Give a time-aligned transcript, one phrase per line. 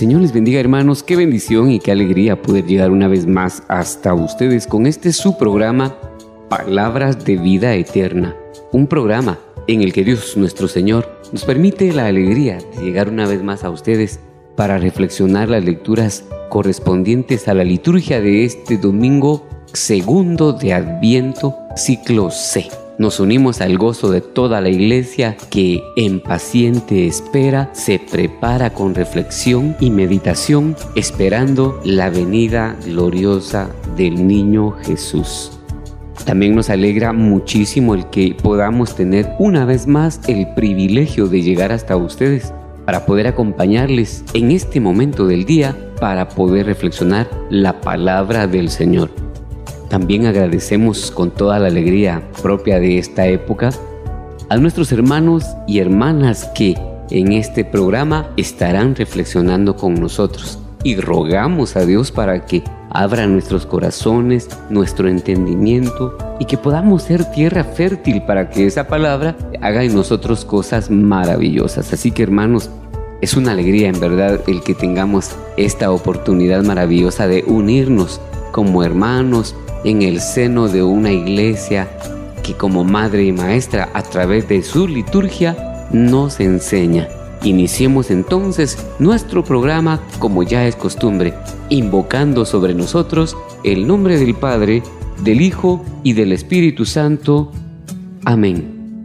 [0.00, 4.14] Señor les bendiga hermanos, qué bendición y qué alegría poder llegar una vez más hasta
[4.14, 5.94] ustedes con este su programa
[6.48, 8.34] Palabras de Vida Eterna.
[8.72, 13.26] Un programa en el que Dios nuestro Señor nos permite la alegría de llegar una
[13.26, 14.20] vez más a ustedes
[14.56, 22.30] para reflexionar las lecturas correspondientes a la liturgia de este domingo segundo de Adviento, ciclo
[22.30, 28.74] C nos unimos al gozo de toda la iglesia que en paciente espera se prepara
[28.74, 35.50] con reflexión y meditación esperando la venida gloriosa del niño Jesús.
[36.26, 41.72] También nos alegra muchísimo el que podamos tener una vez más el privilegio de llegar
[41.72, 42.52] hasta ustedes
[42.84, 49.29] para poder acompañarles en este momento del día para poder reflexionar la palabra del Señor.
[49.90, 53.70] También agradecemos con toda la alegría propia de esta época
[54.48, 56.78] a nuestros hermanos y hermanas que
[57.10, 63.66] en este programa estarán reflexionando con nosotros y rogamos a Dios para que abra nuestros
[63.66, 69.94] corazones, nuestro entendimiento y que podamos ser tierra fértil para que esa palabra haga en
[69.94, 71.92] nosotros cosas maravillosas.
[71.92, 72.70] Así que hermanos,
[73.20, 78.20] es una alegría en verdad el que tengamos esta oportunidad maravillosa de unirnos
[78.52, 81.88] como hermanos, en el seno de una iglesia
[82.42, 87.08] que como madre y maestra a través de su liturgia nos enseña.
[87.42, 91.34] Iniciemos entonces nuestro programa como ya es costumbre,
[91.70, 94.82] invocando sobre nosotros el nombre del Padre,
[95.24, 97.50] del Hijo y del Espíritu Santo.
[98.24, 99.04] Amén.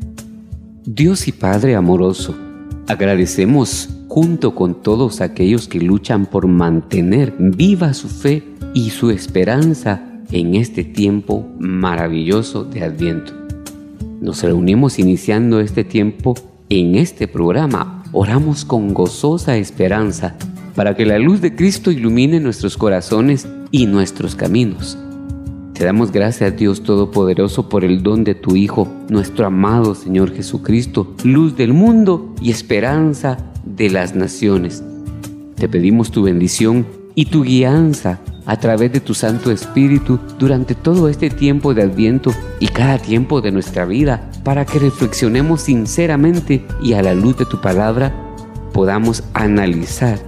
[0.86, 2.36] Dios y Padre amoroso,
[2.88, 8.44] agradecemos junto con todos aquellos que luchan por mantener viva su fe
[8.74, 13.34] y su esperanza en este tiempo maravilloso de Adviento.
[14.22, 16.36] Nos reunimos iniciando este tiempo
[16.70, 18.04] en este programa.
[18.12, 20.36] Oramos con gozosa esperanza
[20.76, 24.98] para que la luz de Cristo ilumine nuestros corazones y nuestros caminos.
[25.74, 31.14] Te damos gracias Dios Todopoderoso por el don de tu Hijo, nuestro amado Señor Jesucristo,
[31.24, 34.84] luz del mundo y esperanza de las naciones.
[35.56, 41.10] Te pedimos tu bendición y tu guianza a través de tu Santo Espíritu durante todo
[41.10, 46.94] este tiempo de Adviento y cada tiempo de nuestra vida, para que reflexionemos sinceramente y
[46.94, 48.14] a la luz de tu palabra
[48.74, 50.20] podamos analizar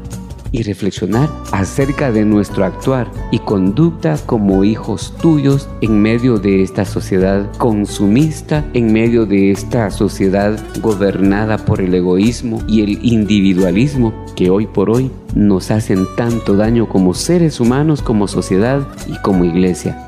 [0.51, 6.85] y reflexionar acerca de nuestro actuar y conducta como hijos tuyos en medio de esta
[6.85, 14.49] sociedad consumista, en medio de esta sociedad gobernada por el egoísmo y el individualismo que
[14.49, 20.03] hoy por hoy nos hacen tanto daño como seres humanos, como sociedad y como iglesia.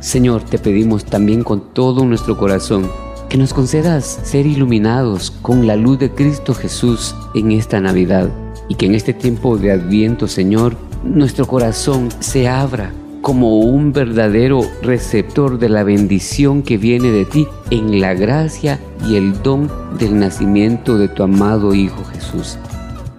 [0.00, 2.90] Señor, te pedimos también con todo nuestro corazón
[3.28, 8.30] que nos concedas ser iluminados con la luz de Cristo Jesús en esta Navidad
[8.72, 12.90] y que en este tiempo de Adviento, Señor, nuestro corazón se abra
[13.20, 19.16] como un verdadero receptor de la bendición que viene de ti en la gracia y
[19.16, 22.56] el don del nacimiento de tu amado Hijo Jesús.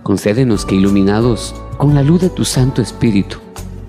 [0.02, 3.38] Concédenos que iluminados con la luz de tu Santo Espíritu,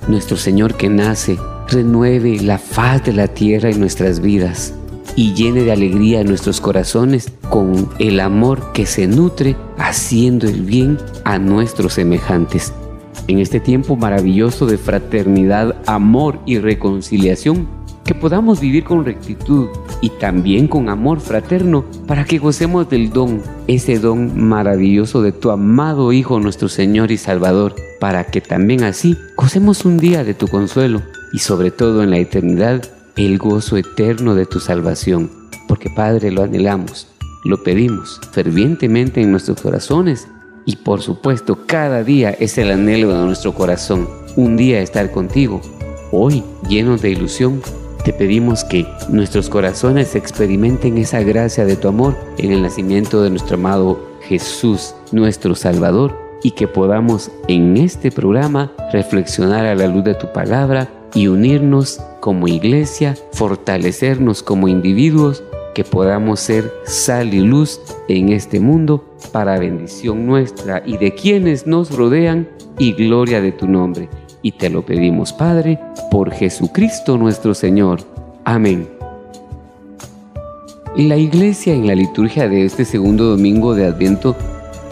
[0.06, 1.38] nuestro Señor que nace,
[1.70, 4.74] renueve la faz de la tierra en nuestras vidas
[5.16, 10.98] y llene de alegría nuestros corazones con el amor que se nutre haciendo el bien
[11.24, 12.72] a nuestros semejantes.
[13.26, 17.66] En este tiempo maravilloso de fraternidad, amor y reconciliación,
[18.04, 19.68] que podamos vivir con rectitud
[20.02, 25.50] y también con amor fraterno para que gocemos del don, ese don maravilloso de tu
[25.50, 30.48] amado Hijo nuestro Señor y Salvador, para que también así gocemos un día de tu
[30.48, 31.00] consuelo
[31.32, 32.82] y sobre todo en la eternidad
[33.16, 35.30] el gozo eterno de tu salvación,
[35.68, 37.06] porque Padre lo anhelamos,
[37.44, 40.26] lo pedimos fervientemente en nuestros corazones
[40.66, 45.60] y por supuesto cada día es el anhelo de nuestro corazón, un día estar contigo.
[46.10, 47.60] Hoy, llenos de ilusión,
[48.04, 53.30] te pedimos que nuestros corazones experimenten esa gracia de tu amor en el nacimiento de
[53.30, 60.04] nuestro amado Jesús, nuestro Salvador, y que podamos en este programa reflexionar a la luz
[60.04, 65.42] de tu palabra y unirnos como iglesia, fortalecernos como individuos,
[65.74, 71.66] que podamos ser sal y luz en este mundo para bendición nuestra y de quienes
[71.66, 74.08] nos rodean y gloria de tu nombre.
[74.42, 75.80] Y te lo pedimos, Padre,
[76.10, 78.00] por Jesucristo nuestro Señor.
[78.44, 78.88] Amén.
[80.96, 84.36] La iglesia en la liturgia de este segundo domingo de Adviento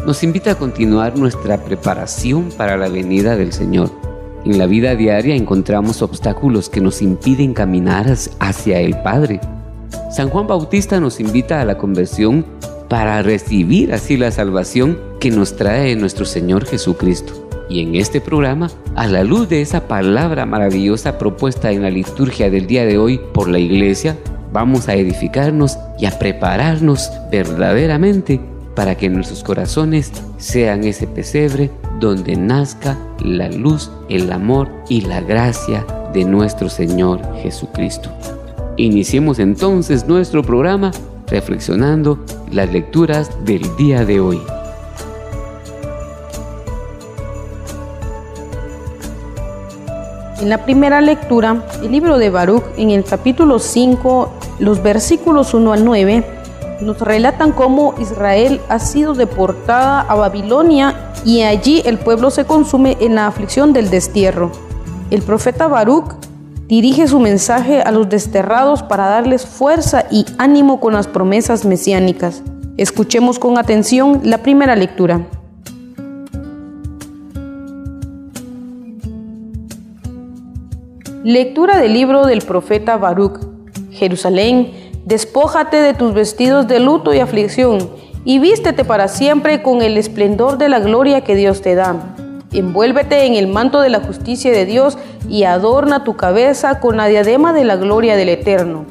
[0.04, 4.11] nos invita a continuar nuestra preparación para la venida del Señor.
[4.44, 9.40] En la vida diaria encontramos obstáculos que nos impiden caminar hacia el Padre.
[10.10, 12.44] San Juan Bautista nos invita a la conversión
[12.88, 17.48] para recibir así la salvación que nos trae nuestro Señor Jesucristo.
[17.70, 22.50] Y en este programa, a la luz de esa palabra maravillosa propuesta en la liturgia
[22.50, 24.18] del día de hoy por la Iglesia,
[24.52, 28.40] vamos a edificarnos y a prepararnos verdaderamente
[28.74, 35.20] para que nuestros corazones sean ese pesebre donde nazca la luz, el amor y la
[35.20, 38.10] gracia de nuestro Señor Jesucristo.
[38.76, 40.90] Iniciemos entonces nuestro programa
[41.28, 42.18] reflexionando
[42.50, 44.40] las lecturas del día de hoy.
[50.40, 55.72] En la primera lectura, el libro de Baruch, en el capítulo 5, los versículos 1
[55.72, 56.24] al 9,
[56.82, 62.96] nos relatan cómo Israel ha sido deportada a Babilonia y allí el pueblo se consume
[63.00, 64.52] en la aflicción del destierro.
[65.10, 66.14] El profeta Baruch
[66.66, 72.42] dirige su mensaje a los desterrados para darles fuerza y ánimo con las promesas mesiánicas.
[72.76, 75.26] Escuchemos con atención la primera lectura.
[81.24, 83.38] Lectura del libro del profeta Baruch.
[83.90, 84.72] Jerusalén,
[85.04, 87.90] Despójate de tus vestidos de luto y aflicción,
[88.24, 92.14] y vístete para siempre con el esplendor de la gloria que Dios te da.
[92.52, 94.96] Envuélvete en el manto de la justicia de Dios
[95.28, 98.84] y adorna tu cabeza con la diadema de la gloria del Eterno,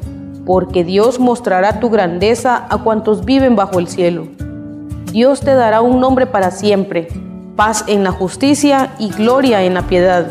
[0.44, 4.26] porque Dios mostrará tu grandeza a cuantos viven bajo el cielo.
[5.12, 7.08] Dios te dará un nombre para siempre,
[7.56, 10.26] paz en la justicia y gloria en la piedad.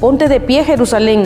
[0.00, 1.24] Ponte de pie, Jerusalén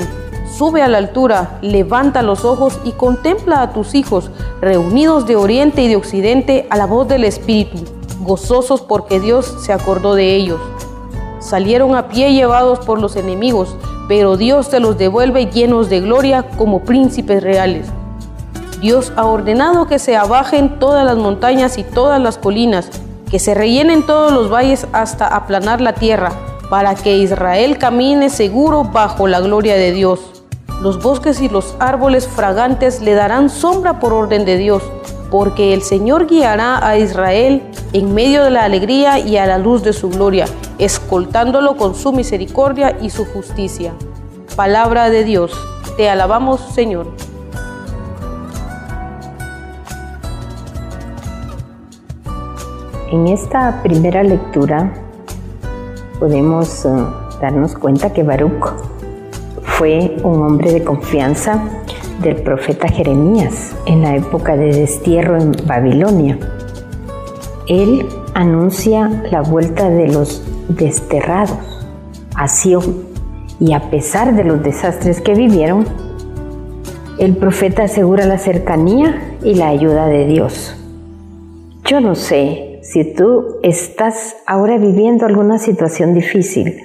[0.57, 4.31] Sube a la altura, levanta los ojos y contempla a tus hijos,
[4.61, 7.85] reunidos de oriente y de occidente a la voz del Espíritu,
[8.21, 10.59] gozosos porque Dios se acordó de ellos.
[11.39, 13.77] Salieron a pie llevados por los enemigos,
[14.09, 17.87] pero Dios se los devuelve llenos de gloria como príncipes reales.
[18.81, 22.91] Dios ha ordenado que se abajen todas las montañas y todas las colinas,
[23.31, 26.33] que se rellenen todos los valles hasta aplanar la tierra,
[26.71, 30.38] para que Israel camine seguro bajo la gloria de Dios.
[30.81, 34.83] Los bosques y los árboles fragantes le darán sombra por orden de Dios,
[35.29, 39.83] porque el Señor guiará a Israel en medio de la alegría y a la luz
[39.83, 40.47] de su gloria,
[40.79, 43.93] escoltándolo con su misericordia y su justicia.
[44.55, 45.53] Palabra de Dios,
[45.97, 47.09] te alabamos Señor.
[53.11, 54.93] En esta primera lectura
[56.21, 56.91] podemos eh,
[57.41, 58.98] darnos cuenta que Baruch
[59.79, 61.63] fue un hombre de confianza
[62.21, 66.37] del profeta Jeremías en la época de destierro en Babilonia.
[67.69, 68.05] Él
[68.35, 71.57] anuncia la vuelta de los desterrados
[72.35, 72.49] a
[73.61, 75.87] y a pesar de los desastres que vivieron,
[77.21, 80.75] el profeta asegura la cercanía y la ayuda de Dios.
[81.85, 86.81] Yo no sé si tú estás ahora viviendo alguna situación difícil,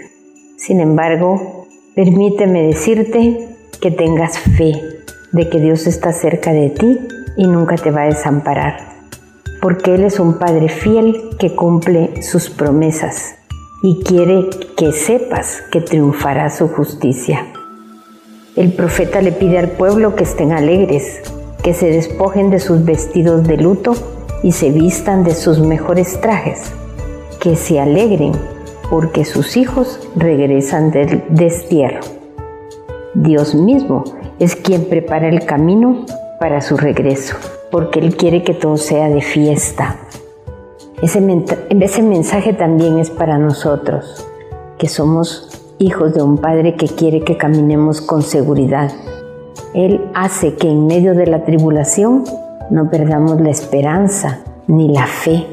[0.57, 1.62] sin embargo,
[1.95, 4.71] Permíteme decirte que tengas fe
[5.31, 6.99] de que Dios está cerca de ti
[7.37, 8.79] y nunca te va a desamparar,
[9.61, 13.35] porque Él es un Padre fiel que cumple sus promesas
[13.83, 17.45] y quiere que sepas que triunfará su justicia.
[18.55, 21.21] El profeta le pide al pueblo que estén alegres,
[21.61, 23.93] que se despojen de sus vestidos de luto
[24.41, 26.71] y se vistan de sus mejores trajes,
[27.39, 28.31] que se alegren
[28.93, 32.01] porque sus hijos regresan del destierro.
[33.15, 34.03] Dios mismo
[34.37, 36.05] es quien prepara el camino
[36.39, 37.35] para su regreso,
[37.71, 39.97] porque Él quiere que todo sea de fiesta.
[41.01, 41.21] Ese,
[42.03, 44.27] mensaje también es para nosotros,
[44.77, 48.91] que somos hijos de un Padre que quiere que caminemos con seguridad,
[49.73, 52.25] Él hace que en medio de la tribulación
[52.69, 55.47] no perdamos la esperanza ni la fe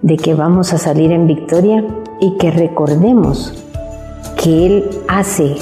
[0.00, 1.84] de que vamos a salir en victoria
[2.22, 3.52] y que recordemos
[4.40, 5.56] que Él hace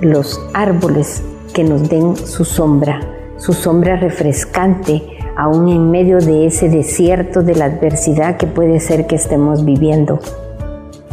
[0.00, 1.22] los árboles
[1.54, 3.00] que nos den su sombra,
[3.36, 5.04] su sombra refrescante,
[5.36, 10.18] aún en medio de ese desierto de la adversidad que puede ser que estemos viviendo.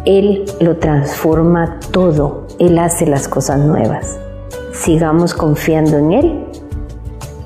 [0.05, 4.17] Él lo transforma todo, Él hace las cosas nuevas.
[4.73, 6.45] Sigamos confiando en Él,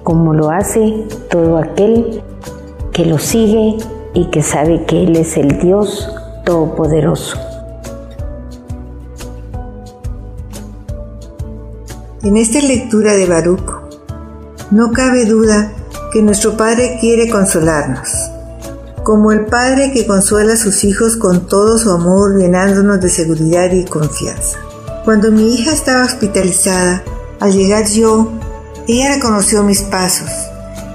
[0.03, 2.24] como lo hace todo aquel
[2.93, 3.75] que lo sigue
[4.13, 6.10] y que sabe que Él es el Dios
[6.45, 7.38] Todopoderoso.
[12.24, 13.71] En esta lectura de Baruch,
[14.71, 15.71] no cabe duda
[16.12, 18.10] que nuestro Padre quiere consolarnos,
[19.03, 23.71] como el Padre que consuela a sus hijos con todo su amor, llenándonos de seguridad
[23.71, 24.60] y confianza.
[25.05, 27.03] Cuando mi hija estaba hospitalizada,
[27.39, 28.31] al llegar yo,
[28.88, 30.29] ella reconoció mis pasos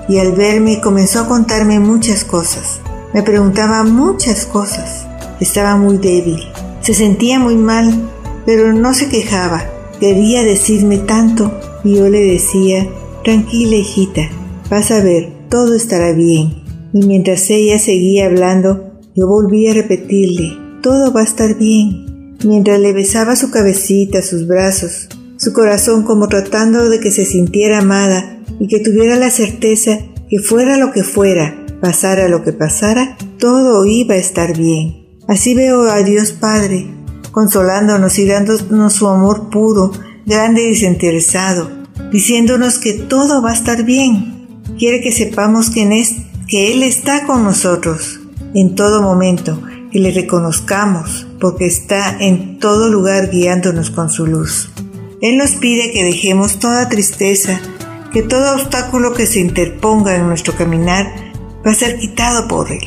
[0.09, 2.81] y al verme comenzó a contarme muchas cosas.
[3.13, 5.07] Me preguntaba muchas cosas.
[5.41, 6.41] Estaba muy débil.
[6.81, 8.11] Se sentía muy mal,
[8.45, 12.87] pero no se quejaba Quería decirme tanto y yo le decía,
[13.25, 14.29] tranquila hijita,
[14.69, 16.65] vas a ver, todo estará bien.
[16.93, 20.53] Y mientras ella seguía hablando, yo volví a repetirle,
[20.83, 22.37] todo va a estar bien.
[22.45, 27.79] Mientras le besaba su cabecita, sus brazos, su corazón como tratando de que se sintiera
[27.79, 33.17] amada y que tuviera la certeza que fuera lo que fuera, pasara lo que pasara,
[33.39, 35.06] todo iba a estar bien.
[35.29, 36.89] Así veo a Dios Padre,
[37.33, 39.91] consolándonos y dándonos su amor puro,
[40.25, 41.69] grande y desinteresado,
[42.13, 44.47] diciéndonos que todo va a estar bien.
[44.79, 46.15] Quiere que sepamos quién es,
[46.47, 48.21] que Él está con nosotros
[48.55, 54.71] en todo momento, que le reconozcamos, porque está en todo lugar guiándonos con su luz.
[55.21, 57.61] Él nos pide que dejemos toda tristeza,
[58.13, 61.13] que todo obstáculo que se interponga en nuestro caminar
[61.67, 62.85] va a ser quitado por Él,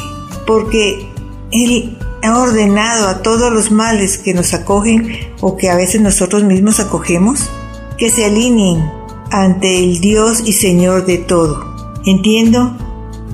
[0.47, 1.05] porque
[1.51, 5.09] Él ha ordenado a todos los males que nos acogen
[5.41, 7.49] o que a veces nosotros mismos acogemos,
[7.97, 8.83] que se alineen
[9.31, 11.75] ante el Dios y Señor de todo.
[12.05, 12.77] Entiendo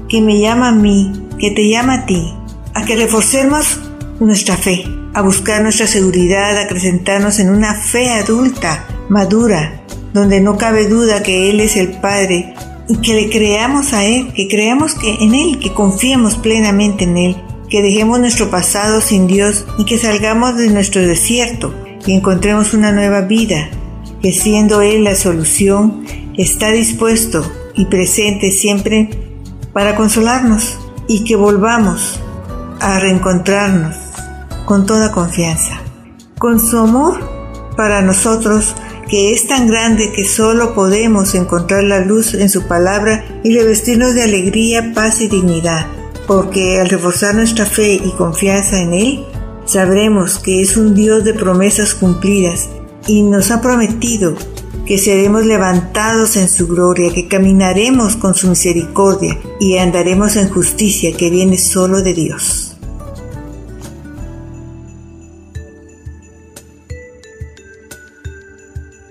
[0.10, 2.34] que me llama a mí, que te llama a ti,
[2.74, 3.80] a que reforcemos
[4.20, 9.82] nuestra fe, a buscar nuestra seguridad, a acrecentarnos en una fe adulta, madura,
[10.14, 12.54] donde no cabe duda que Él es el Padre
[12.88, 17.18] y que le creamos a Él, que creamos que en Él, que confiemos plenamente en
[17.18, 21.74] Él que dejemos nuestro pasado sin Dios y que salgamos de nuestro desierto
[22.06, 23.70] y encontremos una nueva vida,
[24.22, 26.06] que siendo Él la solución,
[26.38, 27.44] está dispuesto
[27.74, 29.10] y presente siempre
[29.74, 32.20] para consolarnos y que volvamos
[32.80, 33.96] a reencontrarnos
[34.66, 35.82] con toda confianza,
[36.38, 37.20] con su amor
[37.76, 38.76] para nosotros
[39.10, 44.16] que es tan grande que solo podemos encontrar la luz en su palabra y revestirnos
[44.16, 45.95] de alegría, paz y dignidad
[46.28, 49.26] porque al reforzar nuestra fe y confianza en Él,
[49.66, 52.70] sabremos que es un Dios de promesas cumplidas
[53.08, 54.36] y nos ha prometido
[54.86, 61.16] que seremos levantados en su gloria, que caminaremos con su misericordia y andaremos en justicia
[61.18, 62.78] que viene solo de Dios.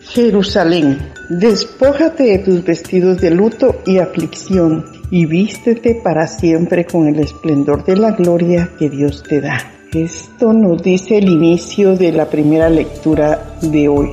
[0.01, 7.21] Jerusalén, despójate de tus vestidos de luto y aflicción y vístete para siempre con el
[7.21, 9.59] esplendor de la gloria que Dios te da.
[9.93, 14.11] Esto nos dice el inicio de la primera lectura de hoy.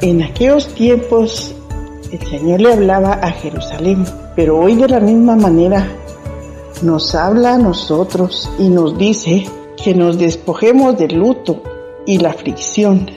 [0.00, 1.54] En aquellos tiempos
[2.10, 5.86] el Señor le hablaba a Jerusalén, pero hoy de la misma manera
[6.82, 9.44] nos habla a nosotros y nos dice
[9.82, 11.62] que nos despojemos del luto
[12.06, 13.10] y la aflicción.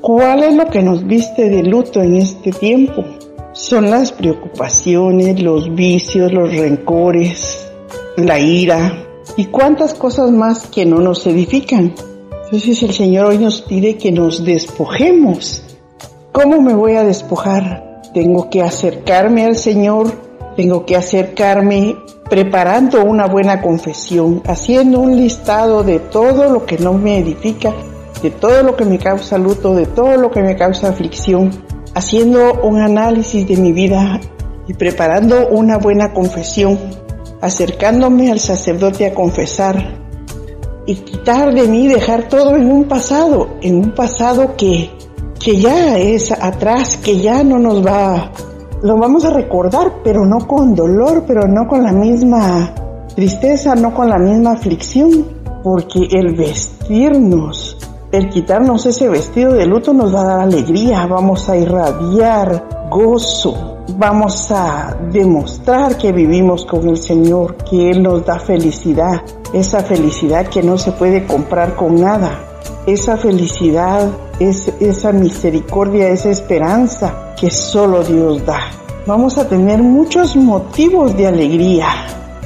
[0.00, 3.04] ¿Cuál es lo que nos viste de luto en este tiempo?
[3.52, 7.70] Son las preocupaciones, los vicios, los rencores,
[8.16, 9.06] la ira
[9.36, 11.94] y cuántas cosas más que no nos edifican.
[12.44, 15.62] Entonces el Señor hoy nos pide que nos despojemos.
[16.32, 18.02] ¿Cómo me voy a despojar?
[18.14, 20.12] Tengo que acercarme al Señor,
[20.56, 21.96] tengo que acercarme
[22.28, 27.74] preparando una buena confesión, haciendo un listado de todo lo que no me edifica,
[28.22, 31.50] de todo lo que me causa luto, de todo lo que me causa aflicción
[31.94, 34.20] haciendo un análisis de mi vida
[34.66, 36.78] y preparando una buena confesión,
[37.40, 40.00] acercándome al sacerdote a confesar
[40.86, 44.90] y quitar de mí, dejar todo en un pasado, en un pasado que,
[45.38, 48.32] que ya es atrás, que ya no nos va,
[48.82, 52.74] lo vamos a recordar, pero no con dolor, pero no con la misma
[53.14, 55.26] tristeza, no con la misma aflicción,
[55.62, 57.61] porque el vestirnos
[58.12, 63.84] el quitarnos ese vestido de luto nos va a dar alegría, vamos a irradiar gozo,
[63.96, 69.22] vamos a demostrar que vivimos con el Señor, que Él nos da felicidad,
[69.54, 72.38] esa felicidad que no se puede comprar con nada,
[72.86, 78.60] esa felicidad, es, esa misericordia, esa esperanza que solo Dios da.
[79.06, 81.86] Vamos a tener muchos motivos de alegría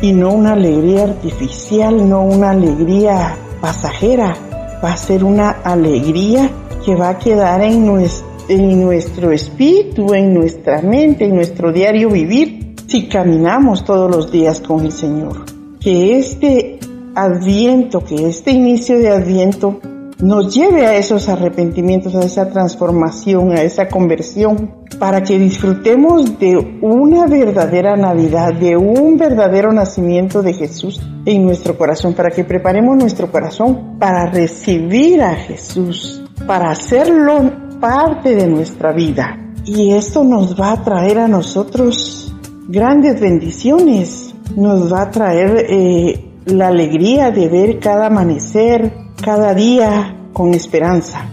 [0.00, 4.36] y no una alegría artificial, no una alegría pasajera,
[4.82, 6.50] va a ser una alegría
[6.84, 12.10] que va a quedar en nuestro, en nuestro espíritu, en nuestra mente, en nuestro diario
[12.10, 15.44] vivir, si caminamos todos los días con el Señor.
[15.80, 16.78] Que este
[17.14, 19.80] adviento, que este inicio de adviento
[20.18, 26.56] nos lleve a esos arrepentimientos, a esa transformación, a esa conversión, para que disfrutemos de
[26.80, 32.96] una verdadera Navidad, de un verdadero nacimiento de Jesús en nuestro corazón, para que preparemos
[32.96, 39.52] nuestro corazón para recibir a Jesús, para hacerlo parte de nuestra vida.
[39.66, 42.34] Y esto nos va a traer a nosotros
[42.68, 50.14] grandes bendiciones, nos va a traer eh, la alegría de ver cada amanecer, cada día
[50.32, 51.26] con esperanza.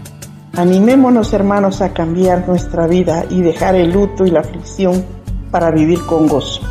[0.56, 5.04] Animémonos hermanos a cambiar nuestra vida y dejar el luto y la aflicción
[5.50, 6.62] para vivir con gozo.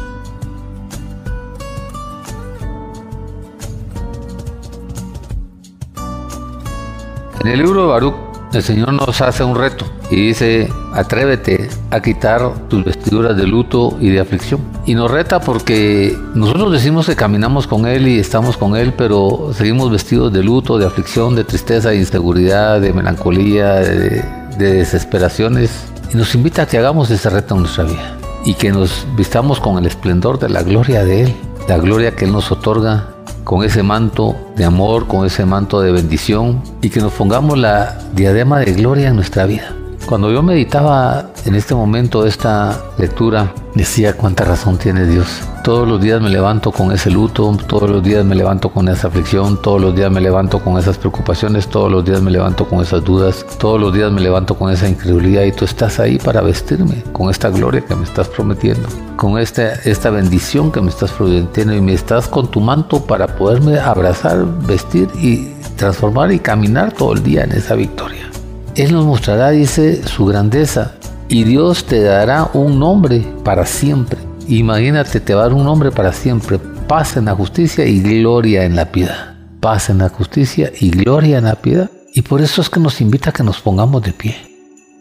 [7.41, 12.01] En el libro de Baruch el Señor nos hace un reto y dice, atrévete a
[12.01, 14.62] quitar tus vestiduras de luto y de aflicción.
[14.86, 19.51] Y nos reta porque nosotros decimos que caminamos con Él y estamos con Él, pero
[19.53, 24.24] seguimos vestidos de luto, de aflicción, de tristeza, de inseguridad, de melancolía, de,
[24.57, 25.72] desesperaciones.
[26.13, 29.60] Y nos invita a que hagamos ese reto en nuestra vida y que nos vistamos
[29.60, 31.36] con el esplendor de la gloria de Él,
[31.67, 33.12] la gloria que Él nos otorga
[33.43, 37.97] con ese manto de amor, con ese manto de bendición y que nos pongamos la
[38.13, 39.75] diadema de gloria en nuestra vida.
[40.06, 45.28] Cuando yo meditaba en este momento esta lectura, decía cuánta razón tiene Dios.
[45.63, 49.08] Todos los días me levanto con ese luto, todos los días me levanto con esa
[49.08, 52.82] aflicción, todos los días me levanto con esas preocupaciones, todos los días me levanto con
[52.82, 56.42] esas dudas, todos los días me levanto con esa incredulidad y tú estás ahí para
[56.42, 61.12] vestirme con esta gloria que me estás prometiendo, con esta, esta bendición que me estás
[61.12, 66.92] prometiendo y me estás con tu manto para poderme abrazar, vestir y transformar y caminar
[66.92, 68.33] todo el día en esa victoria.
[68.75, 70.93] Él nos mostrará, dice, su grandeza
[71.29, 74.17] y Dios te dará un nombre para siempre.
[74.47, 76.57] Imagínate, te va a dar un nombre para siempre.
[76.88, 79.36] Paz en la justicia y gloria en la piedad.
[79.59, 81.89] Paz en la justicia y gloria en la piedad.
[82.15, 84.36] Y por eso es que nos invita a que nos pongamos de pie.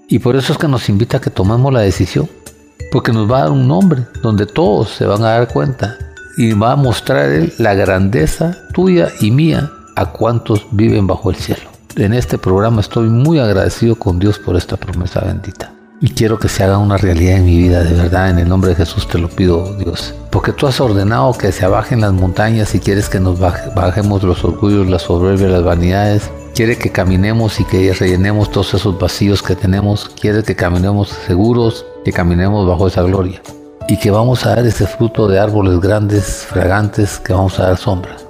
[0.06, 2.28] Y por eso es que nos invita a que tomemos la decisión.
[2.92, 5.96] Porque nos va a dar un nombre donde todos se van a dar cuenta.
[6.36, 11.36] Y va a mostrar Él la grandeza tuya y mía a cuantos viven bajo el
[11.36, 15.72] cielo en este programa estoy muy agradecido con Dios por esta promesa bendita.
[16.00, 18.70] Y quiero que se haga una realidad en mi vida, de verdad, en el nombre
[18.70, 20.14] de Jesús te lo pido, Dios.
[20.30, 24.42] Porque tú has ordenado que se abajen las montañas y quieres que nos bajemos los
[24.44, 26.30] orgullos, las soberbias, las vanidades.
[26.54, 30.08] Quiere que caminemos y que rellenemos todos esos vacíos que tenemos.
[30.08, 33.40] Quiere que caminemos seguros, que caminemos bajo esa gloria.
[33.88, 37.76] Y que vamos a dar ese fruto de árboles grandes, fragantes, que vamos a dar
[37.76, 38.21] sombra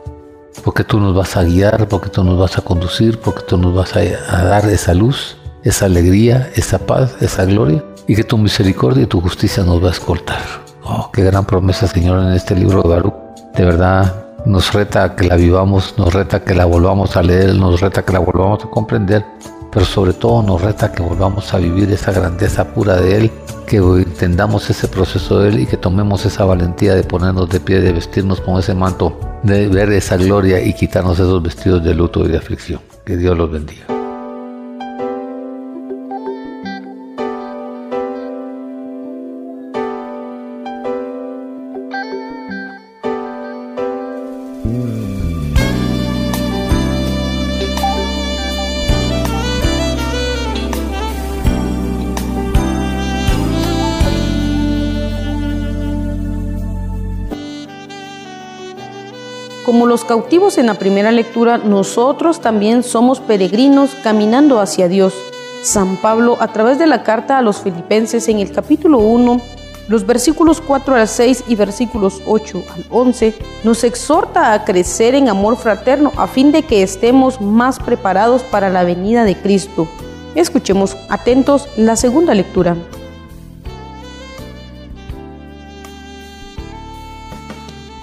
[0.65, 3.75] porque tú nos vas a guiar, porque tú nos vas a conducir, porque tú nos
[3.75, 9.05] vas a, dar esa luz, esa alegría, esa paz, esa gloria, y que tu misericordia
[9.05, 10.41] y tu justicia nos va a escoltar.
[10.85, 13.15] Oh, qué gran promesa, Señor, en este libro de Baruch.
[13.55, 17.81] De verdad, nos reta que la vivamos, nos reta que la volvamos a leer, nos
[17.81, 19.25] reta que la volvamos a comprender,
[19.73, 23.31] pero sobre todo nos reta que volvamos a vivir esa grandeza pura de Él,
[23.67, 27.81] que entendamos ese proceso de Él y que tomemos esa valentía de ponernos de pie,
[27.81, 32.25] de vestirnos con ese manto, de ver esa gloria y quitarnos esos vestidos de luto
[32.25, 32.81] y de aflicción.
[33.05, 34.02] Que Dios los bendiga.
[59.83, 65.13] Como los cautivos en la primera lectura, nosotros también somos peregrinos caminando hacia Dios.
[65.65, 69.41] San Pablo, a través de la carta a los filipenses en el capítulo 1,
[69.89, 75.29] los versículos 4 al 6 y versículos 8 al 11, nos exhorta a crecer en
[75.29, 79.89] amor fraterno a fin de que estemos más preparados para la venida de Cristo.
[80.37, 82.77] Escuchemos atentos la segunda lectura.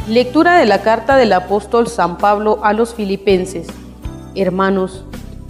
[0.09, 3.67] Lectura de la carta del apóstol San Pablo a los filipenses.
[4.33, 5.05] Hermanos,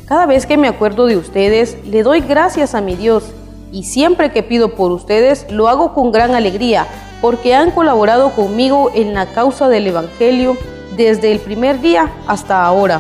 [0.06, 3.24] cada vez que me acuerdo de ustedes, le doy gracias a mi Dios
[3.72, 6.88] y siempre que pido por ustedes lo hago con gran alegría,
[7.22, 10.58] porque han colaborado conmigo en la causa del Evangelio
[10.98, 13.00] desde el primer día hasta ahora.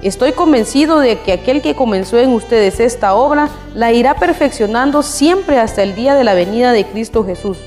[0.00, 5.58] Estoy convencido de que aquel que comenzó en ustedes esta obra la irá perfeccionando siempre
[5.58, 7.58] hasta el día de la venida de Cristo Jesús.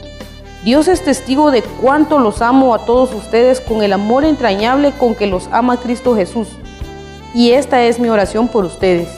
[0.64, 5.16] Dios es testigo de cuánto los amo a todos ustedes con el amor entrañable con
[5.16, 6.50] que los ama Cristo Jesús.
[7.34, 9.10] Y esta es mi oración por ustedes,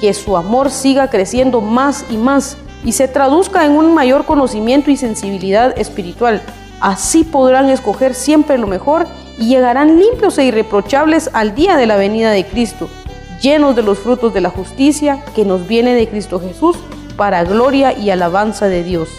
[0.00, 4.90] que su amor siga creciendo más y más y se traduzca en un mayor conocimiento
[4.90, 6.40] y sensibilidad espiritual.
[6.80, 11.96] Así podrán escoger siempre lo mejor y llegarán limpios e irreprochables al día de la
[11.96, 12.88] venida de Cristo,
[13.42, 16.78] llenos de los frutos de la justicia que nos viene de Cristo Jesús
[17.18, 19.10] para gloria y alabanza de Dios.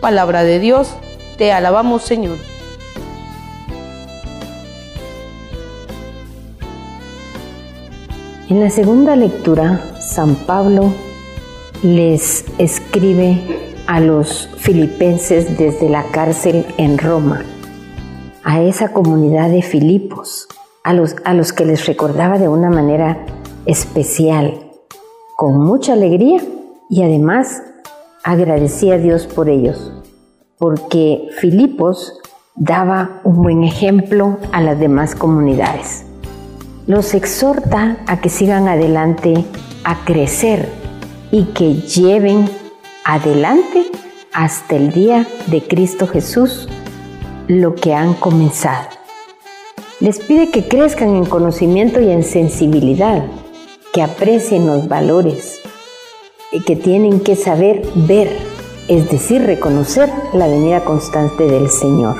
[0.00, 0.94] Palabra de Dios,
[1.38, 2.36] te alabamos Señor.
[8.48, 10.92] En la segunda lectura, San Pablo
[11.82, 13.40] les escribe
[13.86, 17.44] a los filipenses desde la cárcel en Roma,
[18.42, 20.48] a esa comunidad de Filipos,
[20.82, 23.24] a los, a los que les recordaba de una manera
[23.64, 24.58] especial,
[25.36, 26.40] con mucha alegría
[26.90, 27.62] y además
[28.24, 29.92] agradecía a Dios por ellos,
[30.58, 32.20] porque Filipos
[32.56, 36.04] daba un buen ejemplo a las demás comunidades.
[36.86, 39.44] Los exhorta a que sigan adelante,
[39.84, 40.68] a crecer
[41.30, 42.48] y que lleven
[43.04, 43.86] adelante
[44.32, 46.68] hasta el día de Cristo Jesús
[47.46, 48.88] lo que han comenzado.
[50.00, 53.24] Les pide que crezcan en conocimiento y en sensibilidad,
[53.92, 55.60] que aprecien los valores
[56.52, 58.30] y que tienen que saber ver,
[58.88, 62.16] es decir, reconocer la venida constante del Señor.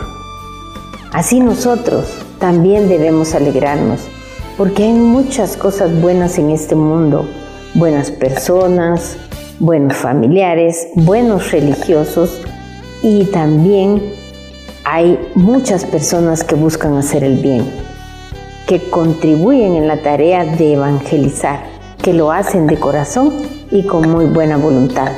[1.12, 2.06] Así nosotros
[2.38, 4.00] también debemos alegrarnos,
[4.56, 7.26] porque hay muchas cosas buenas en este mundo
[7.74, 9.16] buenas personas,
[9.58, 12.40] buenos familiares, buenos religiosos
[13.02, 14.02] y también
[14.84, 17.64] hay muchas personas que buscan hacer el bien,
[18.66, 21.60] que contribuyen en la tarea de evangelizar,
[22.02, 23.32] que lo hacen de corazón
[23.70, 25.12] y con muy buena voluntad.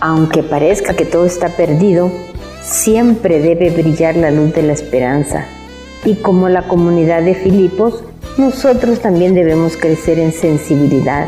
[0.00, 2.10] Aunque parezca que todo está perdido,
[2.62, 5.44] siempre debe brillar la luz de la esperanza.
[6.04, 8.04] Y como la comunidad de Filipos,
[8.36, 11.26] nosotros también debemos crecer en sensibilidad,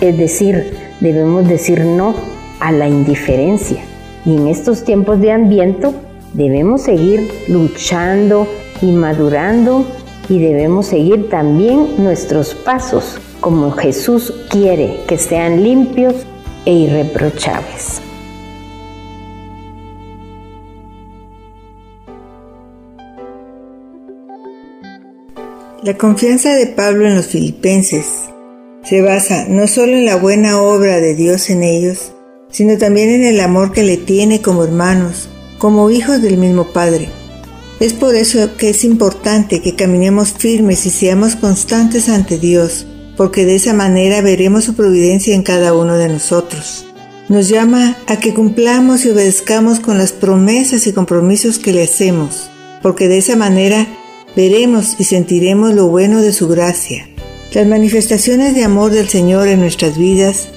[0.00, 2.14] es decir, debemos decir no
[2.60, 3.80] a la indiferencia.
[4.24, 5.88] Y en estos tiempos de ambiente
[6.32, 8.46] debemos seguir luchando
[8.80, 9.84] y madurando
[10.28, 16.14] y debemos seguir también nuestros pasos como Jesús quiere que sean limpios
[16.68, 18.02] e irreprochables.
[25.82, 28.04] La confianza de Pablo en los filipenses
[28.84, 32.12] se basa no solo en la buena obra de Dios en ellos,
[32.50, 37.08] sino también en el amor que le tiene como hermanos, como hijos del mismo Padre.
[37.80, 42.86] Es por eso que es importante que caminemos firmes y seamos constantes ante Dios,
[43.18, 46.86] porque de esa manera veremos su providencia en cada uno de nosotros.
[47.28, 52.48] Nos llama a que cumplamos y obedezcamos con las promesas y compromisos que le hacemos,
[52.80, 53.88] porque de esa manera
[54.36, 57.08] veremos y sentiremos lo bueno de su gracia.
[57.52, 60.48] Las manifestaciones de amor del Señor en nuestras vidas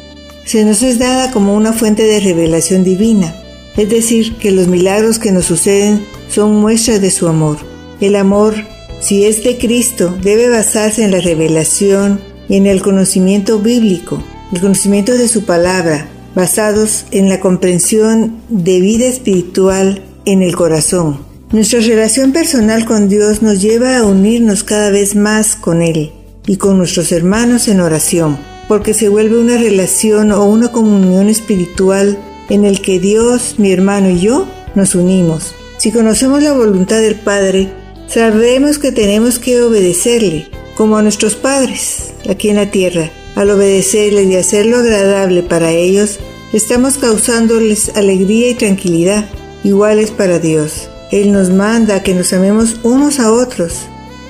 [0.46, 3.34] se nos es dada como una fuente de revelación divina,
[3.76, 7.58] es decir, que los milagros que nos suceden son muestras de su amor.
[8.02, 8.54] El amor,
[9.00, 14.60] si es de Cristo, debe basarse en la revelación y en el conocimiento bíblico, el
[14.60, 21.20] conocimiento de su palabra, basados en la comprensión de vida espiritual en el corazón.
[21.54, 26.12] Nuestra relación personal con Dios nos lleva a unirnos cada vez más con Él
[26.46, 28.38] y con nuestros hermanos en oración,
[28.68, 32.18] porque se vuelve una relación o una comunión espiritual
[32.50, 35.56] en el que Dios, mi hermano y yo nos unimos.
[35.78, 37.72] Si conocemos la voluntad del Padre,
[38.08, 40.50] sabremos que tenemos que obedecerle,
[40.82, 43.12] como a nuestros padres aquí en la tierra.
[43.36, 46.18] Al obedecerle y hacerlo agradable para ellos,
[46.54, 49.30] estamos causándoles alegría y tranquilidad
[49.64, 50.90] iguales para Dios.
[51.12, 53.82] Él nos manda que nos amemos unos a otros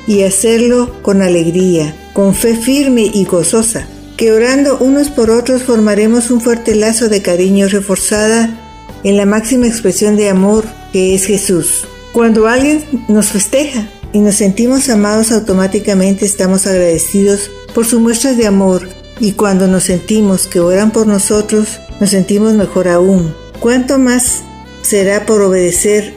[0.08, 3.88] y hacerlo con alegría, con fe firme y gozosa,
[4.18, 8.60] que orando unos por otros formaremos un fuerte lazo de cariño reforzada
[9.06, 11.88] en la máxima expresión de amor que es Jesús.
[12.12, 18.48] Cuando alguien nos festeja y nos sentimos amados automáticamente estamos agradecidos por sus muestras de
[18.48, 18.88] amor
[19.20, 23.34] y cuando nos sentimos que oran por nosotros nos sentimos mejor aún.
[23.60, 24.42] ¿Cuánto más
[24.82, 26.14] será por obedecer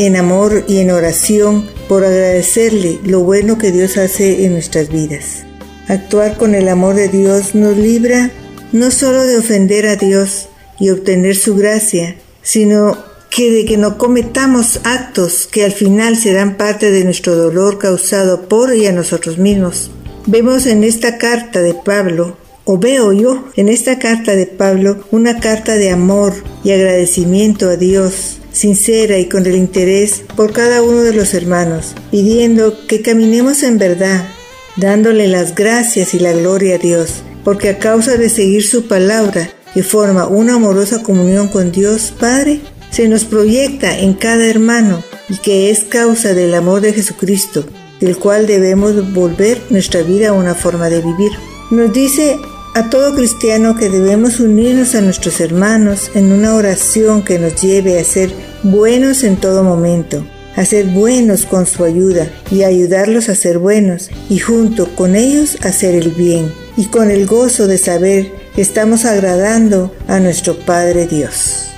[0.00, 5.44] en amor y en oración por agradecerle lo bueno que Dios hace en nuestras vidas.
[5.88, 8.30] Actuar con el amor de Dios nos libra
[8.72, 10.48] no solo de ofender a Dios
[10.78, 12.96] y obtener su gracia, sino
[13.30, 18.48] que de que no cometamos actos que al final serán parte de nuestro dolor causado
[18.48, 19.90] por y a nosotros mismos.
[20.26, 25.38] Vemos en esta carta de Pablo, o veo yo en esta carta de Pablo, una
[25.40, 31.02] carta de amor y agradecimiento a Dios, sincera y con el interés por cada uno
[31.02, 34.28] de los hermanos, pidiendo que caminemos en verdad,
[34.76, 39.50] dándole las gracias y la gloria a Dios, porque a causa de seguir su palabra,
[39.72, 45.36] que forma una amorosa comunión con Dios Padre, se nos proyecta en cada hermano y
[45.38, 47.64] que es causa del amor de Jesucristo,
[48.00, 51.32] del cual debemos volver nuestra vida a una forma de vivir.
[51.70, 52.36] Nos dice
[52.74, 57.98] a todo cristiano que debemos unirnos a nuestros hermanos en una oración que nos lleve
[57.98, 60.24] a ser buenos en todo momento,
[60.56, 65.58] a ser buenos con su ayuda y ayudarlos a ser buenos y junto con ellos
[65.62, 71.06] hacer el bien y con el gozo de saber que estamos agradando a nuestro Padre
[71.06, 71.70] Dios.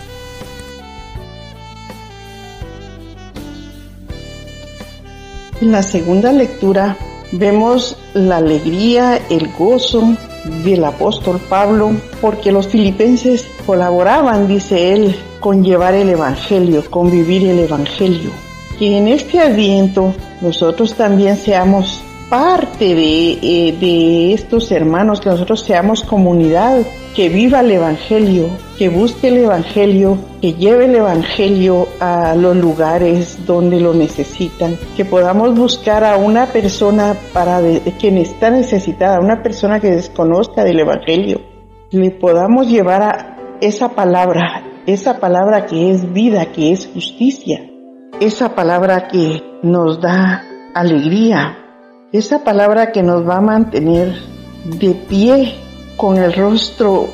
[5.63, 6.97] En la segunda lectura
[7.31, 10.17] vemos la alegría, el gozo
[10.65, 17.47] del apóstol Pablo, porque los filipenses colaboraban, dice él, con llevar el Evangelio, con vivir
[17.47, 18.33] el Evangelio.
[18.77, 25.61] Que en este adviento nosotros también seamos parte de, eh, de estos hermanos, que nosotros
[25.61, 26.81] seamos comunidad,
[27.15, 33.45] que viva el Evangelio, que busque el Evangelio, que lleve el Evangelio a los lugares
[33.45, 37.61] donde lo necesitan, que podamos buscar a una persona para
[38.01, 41.39] quien está necesitada, una persona que desconozca del Evangelio,
[41.91, 47.61] le podamos llevar a esa palabra, esa palabra que es vida, que es justicia,
[48.23, 51.59] esa palabra que nos da alegría,
[52.13, 54.15] esa palabra que nos va a mantener
[54.65, 55.55] de pie
[55.97, 57.09] con el rostro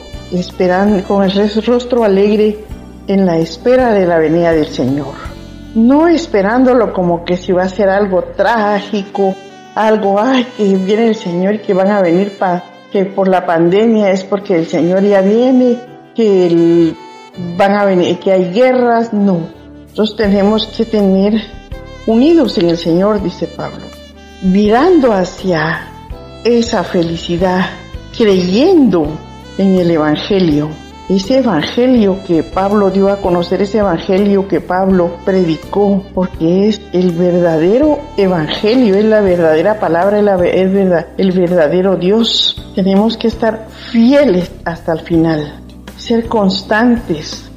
[1.06, 2.58] con el rostro alegre
[3.06, 5.14] en la espera de la venida del Señor.
[5.74, 9.34] No esperándolo como que si va a ser algo trágico,
[9.74, 13.46] algo, ay, que viene el Señor y que van a venir para que por la
[13.46, 15.78] pandemia es porque el Señor ya viene,
[16.14, 16.92] que
[17.56, 19.48] van a venir, que hay guerras, no.
[19.90, 21.40] Nosotros tenemos que tener
[22.06, 23.87] unidos en el Señor, dice Pablo
[24.42, 25.88] mirando hacia
[26.44, 27.66] esa felicidad,
[28.16, 29.08] creyendo
[29.58, 30.68] en el Evangelio.
[31.08, 37.12] Ese Evangelio que Pablo dio a conocer, ese Evangelio que Pablo predicó, porque es el
[37.12, 42.62] verdadero Evangelio, es la verdadera palabra, es, verdad, el verdadero Dios.
[42.74, 45.60] Tenemos que estar fieles hasta el final,
[45.96, 47.50] ser constantes,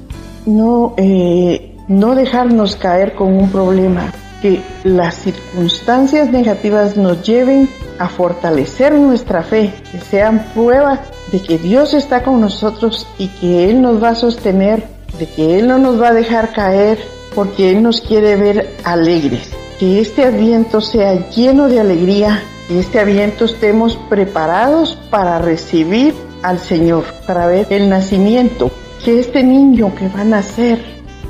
[0.46, 8.10] no, eh, no dejarnos caer con un problema, que las circunstancias negativas nos lleven a
[8.10, 10.99] fortalecer nuestra fe, que sean pruebas
[11.32, 14.84] de que Dios está con nosotros y que Él nos va a sostener,
[15.19, 16.97] de que Él no nos va a dejar caer,
[17.36, 19.51] porque Él nos quiere ver alegres.
[19.80, 26.60] Que este aviento sea lleno de alegría, que este aviento estemos preparados para recibir al
[26.60, 28.71] Señor, para ver el nacimiento,
[29.04, 30.84] que este niño que va a nacer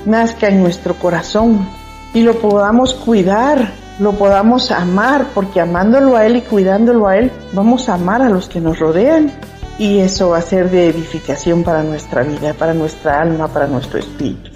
[0.06, 1.68] nazca en nuestro corazón,
[2.14, 7.32] y lo podamos cuidar, lo podamos amar, porque amándolo a Él y cuidándolo a Él,
[7.54, 9.32] vamos a amar a los que nos rodean
[9.78, 14.00] y eso va a ser de edificación para nuestra vida, para nuestra alma, para nuestro
[14.00, 14.52] espíritu.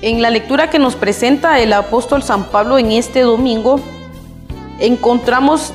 [0.00, 3.78] En la lectura que nos presenta el apóstol San Pablo en este domingo,
[4.80, 5.72] encontramos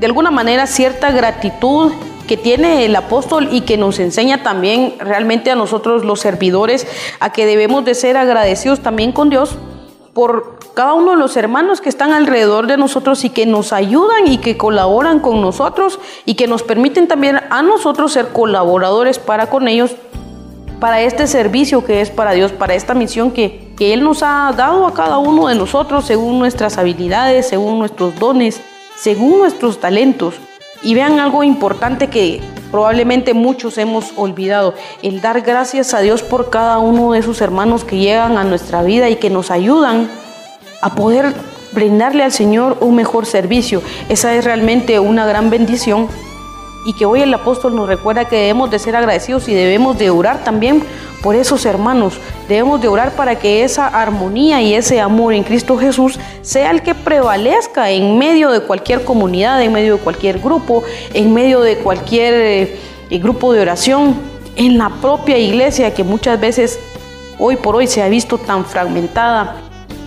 [0.00, 1.92] de alguna manera cierta gratitud
[2.26, 6.86] que tiene el apóstol y que nos enseña también realmente a nosotros los servidores
[7.20, 9.58] a que debemos de ser agradecidos también con Dios
[10.14, 14.26] por cada uno de los hermanos que están alrededor de nosotros y que nos ayudan
[14.26, 19.50] y que colaboran con nosotros y que nos permiten también a nosotros ser colaboradores para
[19.50, 19.96] con ellos,
[20.80, 24.50] para este servicio que es para Dios, para esta misión que, que Él nos ha
[24.56, 28.62] dado a cada uno de nosotros según nuestras habilidades, según nuestros dones
[29.00, 30.34] según nuestros talentos.
[30.82, 36.50] Y vean algo importante que probablemente muchos hemos olvidado, el dar gracias a Dios por
[36.50, 40.08] cada uno de sus hermanos que llegan a nuestra vida y que nos ayudan
[40.80, 41.34] a poder
[41.72, 43.82] brindarle al Señor un mejor servicio.
[44.08, 46.08] Esa es realmente una gran bendición
[46.84, 50.10] y que hoy el apóstol nos recuerda que debemos de ser agradecidos y debemos de
[50.10, 50.82] orar también
[51.22, 52.14] por esos hermanos.
[52.48, 56.82] Debemos de orar para que esa armonía y ese amor en Cristo Jesús sea el
[56.82, 61.76] que prevalezca en medio de cualquier comunidad, en medio de cualquier grupo, en medio de
[61.78, 64.14] cualquier eh, grupo de oración,
[64.56, 66.78] en la propia iglesia que muchas veces
[67.38, 69.56] hoy por hoy se ha visto tan fragmentada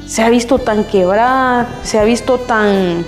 [0.05, 3.05] se ha visto tan quebrada, se ha visto tan,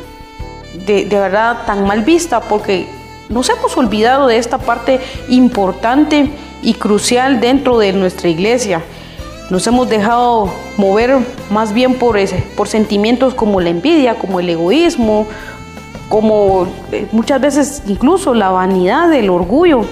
[0.85, 2.87] de, de verdad, tan mal vista, porque
[3.29, 6.29] nos hemos olvidado de esta parte importante
[6.61, 8.81] y crucial dentro de nuestra iglesia.
[9.49, 11.17] Nos hemos dejado mover
[11.51, 15.27] más bien por, ese, por sentimientos como la envidia, como el egoísmo,
[16.09, 19.85] como eh, muchas veces incluso la vanidad, el orgullo.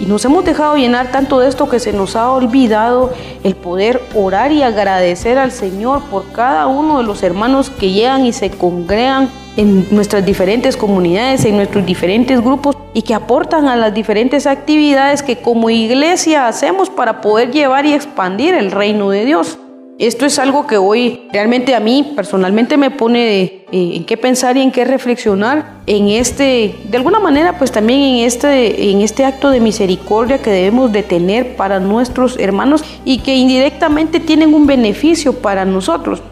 [0.00, 3.12] Y nos hemos dejado llenar tanto de esto que se nos ha olvidado
[3.44, 8.24] el poder orar y agradecer al Señor por cada uno de los hermanos que llegan
[8.26, 13.76] y se congregan en nuestras diferentes comunidades, en nuestros diferentes grupos y que aportan a
[13.76, 19.24] las diferentes actividades que como iglesia hacemos para poder llevar y expandir el reino de
[19.24, 19.58] Dios.
[19.98, 24.56] Esto es algo que hoy realmente a mí personalmente me pone eh, en qué pensar
[24.56, 29.24] y en qué reflexionar en este, de alguna manera pues también en este, en este
[29.24, 34.66] acto de misericordia que debemos de tener para nuestros hermanos y que indirectamente tienen un
[34.66, 36.22] beneficio para nosotros.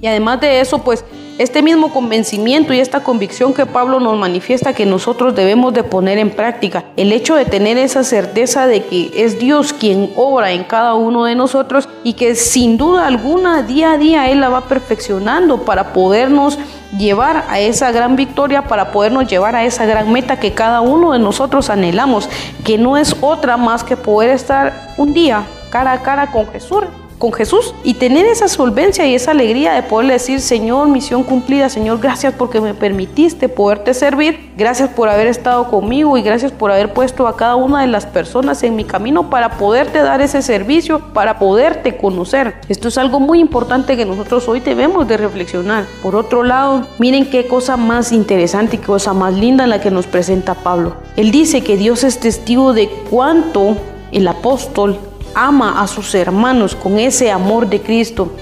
[0.00, 1.04] Y además de eso pues
[1.38, 6.18] este mismo convencimiento y esta convicción que Pablo nos manifiesta que nosotros debemos de poner
[6.18, 10.64] en práctica, el hecho de tener esa certeza de que es Dios quien obra en
[10.64, 14.62] cada uno de nosotros y que sin duda alguna día a día Él la va
[14.62, 16.58] perfeccionando para podernos
[16.98, 21.12] llevar a esa gran victoria, para podernos llevar a esa gran meta que cada uno
[21.12, 22.28] de nosotros anhelamos,
[22.64, 26.84] que no es otra más que poder estar un día cara a cara con Jesús
[27.18, 31.68] con Jesús y tener esa solvencia y esa alegría de poder decir, Señor, misión cumplida,
[31.68, 36.70] Señor, gracias porque me permitiste poderte servir, gracias por haber estado conmigo y gracias por
[36.70, 40.42] haber puesto a cada una de las personas en mi camino para poderte dar ese
[40.42, 42.54] servicio, para poderte conocer.
[42.68, 45.84] Esto es algo muy importante que nosotros hoy debemos de reflexionar.
[46.02, 49.90] Por otro lado, miren qué cosa más interesante y qué cosa más linda la que
[49.90, 50.96] nos presenta Pablo.
[51.16, 53.76] Él dice que Dios es testigo de cuánto
[54.12, 54.98] el apóstol
[55.46, 58.32] ama a sus hermanos con ese amor de Cristo.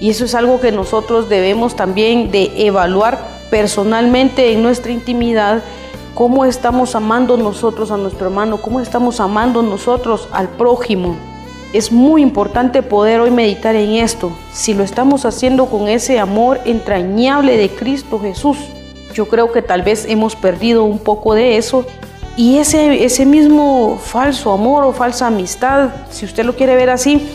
[0.00, 5.62] Y eso es algo que nosotros debemos también de evaluar personalmente en nuestra intimidad,
[6.14, 11.16] cómo estamos amando nosotros a nuestro hermano, cómo estamos amando nosotros al prójimo.
[11.72, 16.60] Es muy importante poder hoy meditar en esto, si lo estamos haciendo con ese amor
[16.64, 18.56] entrañable de Cristo Jesús.
[19.12, 21.84] Yo creo que tal vez hemos perdido un poco de eso
[22.36, 27.26] y ese, ese mismo falso amor o falsa amistad, si usted lo quiere ver así,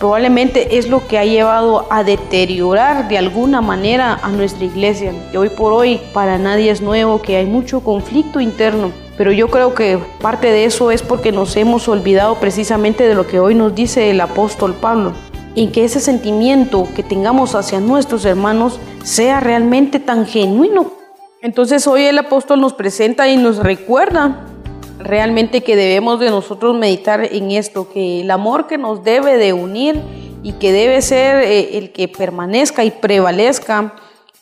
[0.00, 5.12] probablemente es lo que ha llevado a deteriorar de alguna manera a nuestra iglesia.
[5.32, 8.90] Y hoy por hoy para nadie es nuevo que hay mucho conflicto interno.
[9.16, 13.28] Pero yo creo que parte de eso es porque nos hemos olvidado precisamente de lo
[13.28, 15.12] que hoy nos dice el apóstol Pablo.
[15.54, 21.01] En que ese sentimiento que tengamos hacia nuestros hermanos sea realmente tan genuino
[21.42, 24.46] entonces hoy el apóstol nos presenta y nos recuerda
[24.98, 29.52] realmente que debemos de nosotros meditar en esto, que el amor que nos debe de
[29.52, 30.00] unir
[30.44, 33.94] y que debe ser eh, el que permanezca y prevalezca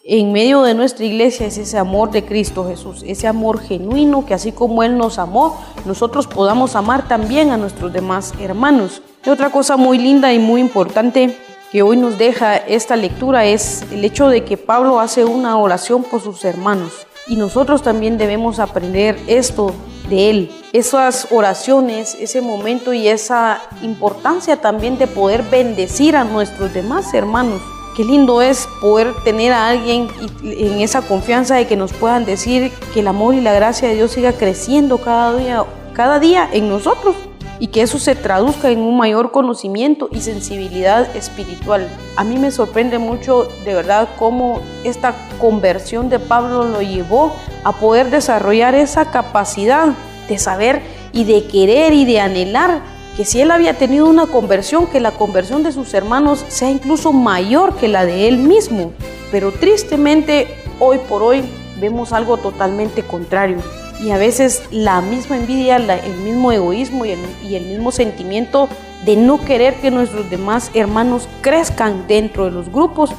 [0.02, 4.34] en medio de nuestra iglesia es ese amor de Cristo Jesús, ese amor genuino que
[4.34, 9.02] así como Él nos amó, nosotros podamos amar también a nuestros demás hermanos.
[9.24, 11.36] Y otra cosa muy linda y muy importante
[11.70, 16.02] que hoy nos deja esta lectura es el hecho de que Pablo hace una oración
[16.02, 17.06] por sus hermanos.
[17.28, 19.72] Y nosotros también debemos aprender esto
[20.08, 26.74] de él, esas oraciones, ese momento y esa importancia también de poder bendecir a nuestros
[26.74, 27.60] demás hermanos.
[27.96, 30.08] Qué lindo es poder tener a alguien
[30.42, 33.94] en esa confianza de que nos puedan decir que el amor y la gracia de
[33.94, 37.14] Dios siga creciendo cada día, cada día en nosotros
[37.60, 41.88] y que eso se traduzca en un mayor conocimiento y sensibilidad espiritual.
[42.16, 47.72] A mí me sorprende mucho de verdad cómo esta conversión de Pablo lo llevó a
[47.72, 49.94] poder desarrollar esa capacidad
[50.26, 50.80] de saber
[51.12, 52.80] y de querer y de anhelar
[53.16, 57.12] que si él había tenido una conversión, que la conversión de sus hermanos sea incluso
[57.12, 58.92] mayor que la de él mismo.
[59.30, 60.48] Pero tristemente,
[60.78, 61.42] hoy por hoy,
[61.78, 63.58] vemos algo totalmente contrario
[64.02, 67.12] y a veces la misma envidia, el mismo egoísmo y
[67.54, 68.68] el, mismo sentimiento
[69.04, 73.10] de no querer que nuestros demás hermanos crezcan dentro de los grupos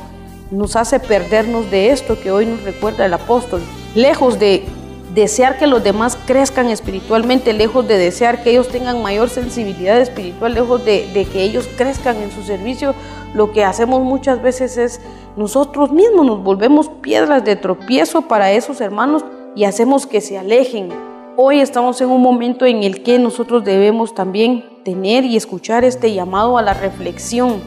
[0.49, 3.61] nos hace perdernos de esto que hoy nos recuerda el apóstol.
[3.95, 4.65] Lejos de
[5.13, 10.53] desear que los demás crezcan espiritualmente, lejos de desear que ellos tengan mayor sensibilidad espiritual,
[10.53, 12.95] lejos de, de que ellos crezcan en su servicio,
[13.33, 14.99] lo que hacemos muchas veces es
[15.37, 19.23] nosotros mismos nos volvemos piedras de tropiezo para esos hermanos
[19.55, 20.89] y hacemos que se alejen.
[21.35, 26.13] Hoy estamos en un momento en el que nosotros debemos también tener y escuchar este
[26.13, 27.61] llamado a la reflexión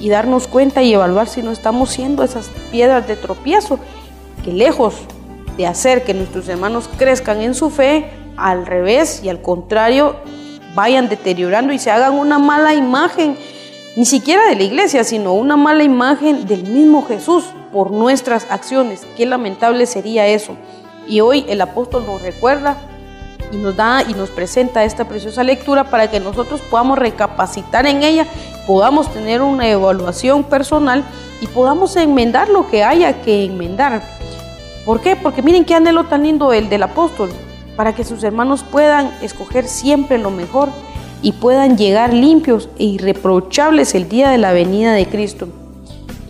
[0.00, 3.78] y darnos cuenta y evaluar si no estamos siendo esas piedras de tropiezo
[4.44, 4.94] que lejos
[5.56, 10.16] de hacer que nuestros hermanos crezcan en su fe, al revés y al contrario,
[10.74, 13.36] vayan deteriorando y se hagan una mala imagen
[13.96, 19.04] ni siquiera de la iglesia, sino una mala imagen del mismo Jesús por nuestras acciones.
[19.16, 20.56] Qué lamentable sería eso.
[21.08, 22.76] Y hoy el apóstol nos recuerda
[23.50, 28.02] y nos da y nos presenta esta preciosa lectura para que nosotros podamos recapacitar en
[28.02, 28.26] ella,
[28.66, 31.04] podamos tener una evaluación personal
[31.40, 34.02] y podamos enmendar lo que haya que enmendar.
[34.84, 35.16] ¿Por qué?
[35.16, 37.30] Porque miren qué anhelo tan lindo el del apóstol,
[37.76, 40.68] para que sus hermanos puedan escoger siempre lo mejor
[41.22, 45.48] y puedan llegar limpios e irreprochables el día de la venida de Cristo.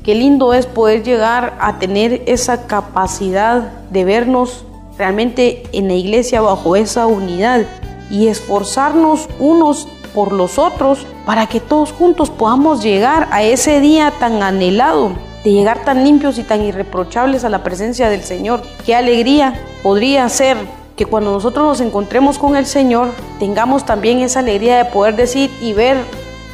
[0.04, 4.64] Qué lindo es poder llegar a tener esa capacidad de vernos
[4.98, 7.62] realmente en la iglesia bajo esa unidad
[8.10, 14.12] y esforzarnos unos por los otros para que todos juntos podamos llegar a ese día
[14.18, 15.12] tan anhelado,
[15.44, 18.62] de llegar tan limpios y tan irreprochables a la presencia del Señor.
[18.84, 20.56] Qué alegría podría ser
[20.96, 25.50] que cuando nosotros nos encontremos con el Señor, tengamos también esa alegría de poder decir
[25.62, 25.98] y ver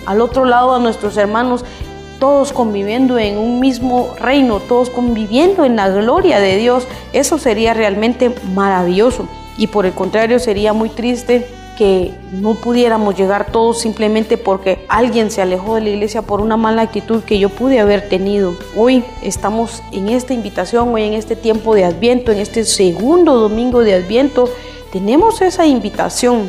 [0.04, 1.64] al otro lado a nuestros hermanos,
[2.18, 6.86] todos conviviendo en un mismo reino, todos conviviendo en la gloria de Dios.
[7.12, 9.28] Eso sería realmente maravilloso.
[9.56, 11.46] Y por el contrario, sería muy triste
[11.76, 16.56] que no pudiéramos llegar todos simplemente porque alguien se alejó de la iglesia por una
[16.56, 18.54] mala actitud que yo pude haber tenido.
[18.76, 23.80] Hoy estamos en esta invitación, hoy en este tiempo de Adviento, en este segundo domingo
[23.80, 24.48] de Adviento,
[24.92, 26.48] tenemos esa invitación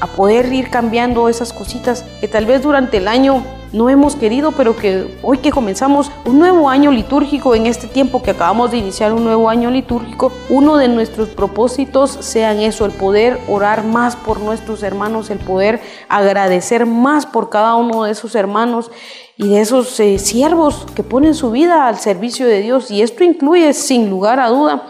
[0.00, 3.44] a poder ir cambiando esas cositas que tal vez durante el año
[3.74, 8.22] no hemos querido, pero que hoy que comenzamos un nuevo año litúrgico, en este tiempo
[8.22, 12.92] que acabamos de iniciar un nuevo año litúrgico, uno de nuestros propósitos sean eso, el
[12.92, 18.36] poder orar más por nuestros hermanos, el poder agradecer más por cada uno de esos
[18.36, 18.92] hermanos
[19.36, 22.92] y de esos eh, siervos que ponen su vida al servicio de Dios.
[22.92, 24.84] Y esto incluye, sin lugar a duda,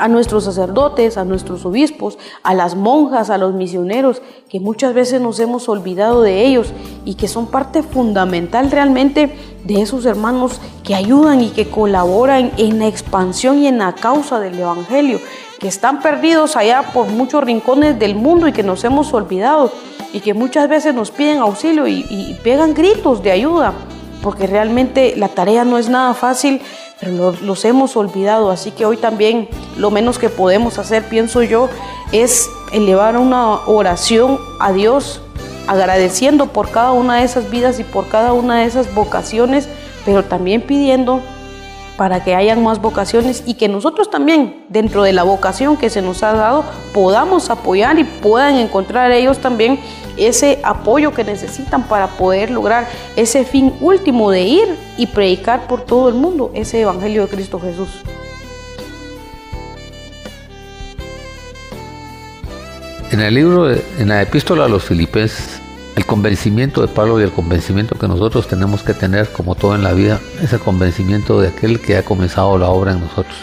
[0.00, 5.20] a nuestros sacerdotes, a nuestros obispos, a las monjas, a los misioneros, que muchas veces
[5.20, 6.72] nos hemos olvidado de ellos
[7.04, 9.30] y que son parte fundamental realmente
[9.64, 14.40] de esos hermanos que ayudan y que colaboran en la expansión y en la causa
[14.40, 15.20] del Evangelio,
[15.58, 19.70] que están perdidos allá por muchos rincones del mundo y que nos hemos olvidado
[20.14, 23.74] y que muchas veces nos piden auxilio y, pegan gritos de ayuda,
[24.22, 26.62] porque realmente la tarea no es nada fácil
[27.00, 28.50] pero los, hemos olvidado.
[28.50, 31.68] Así que hoy también lo menos que podemos hacer, pienso yo,
[32.12, 35.22] es elevar una oración a Dios,
[35.66, 39.68] agradeciendo por cada una de esas vidas y por cada una de esas vocaciones,
[40.04, 41.22] pero también pidiendo
[42.00, 46.00] para que hayan más vocaciones y que nosotros también, dentro de la vocación que se
[46.00, 49.78] nos ha dado, podamos apoyar y puedan encontrar ellos también
[50.16, 55.82] ese apoyo que necesitan para poder lograr ese fin último de ir y predicar por
[55.82, 57.90] todo el mundo ese Evangelio de Cristo Jesús.
[63.10, 65.59] En el libro, en la epístola a los filipenses,
[65.96, 69.82] el convencimiento de Pablo y el convencimiento que nosotros tenemos que tener, como todo en
[69.82, 73.36] la vida, es el convencimiento de aquel que ha comenzado la obra en nosotros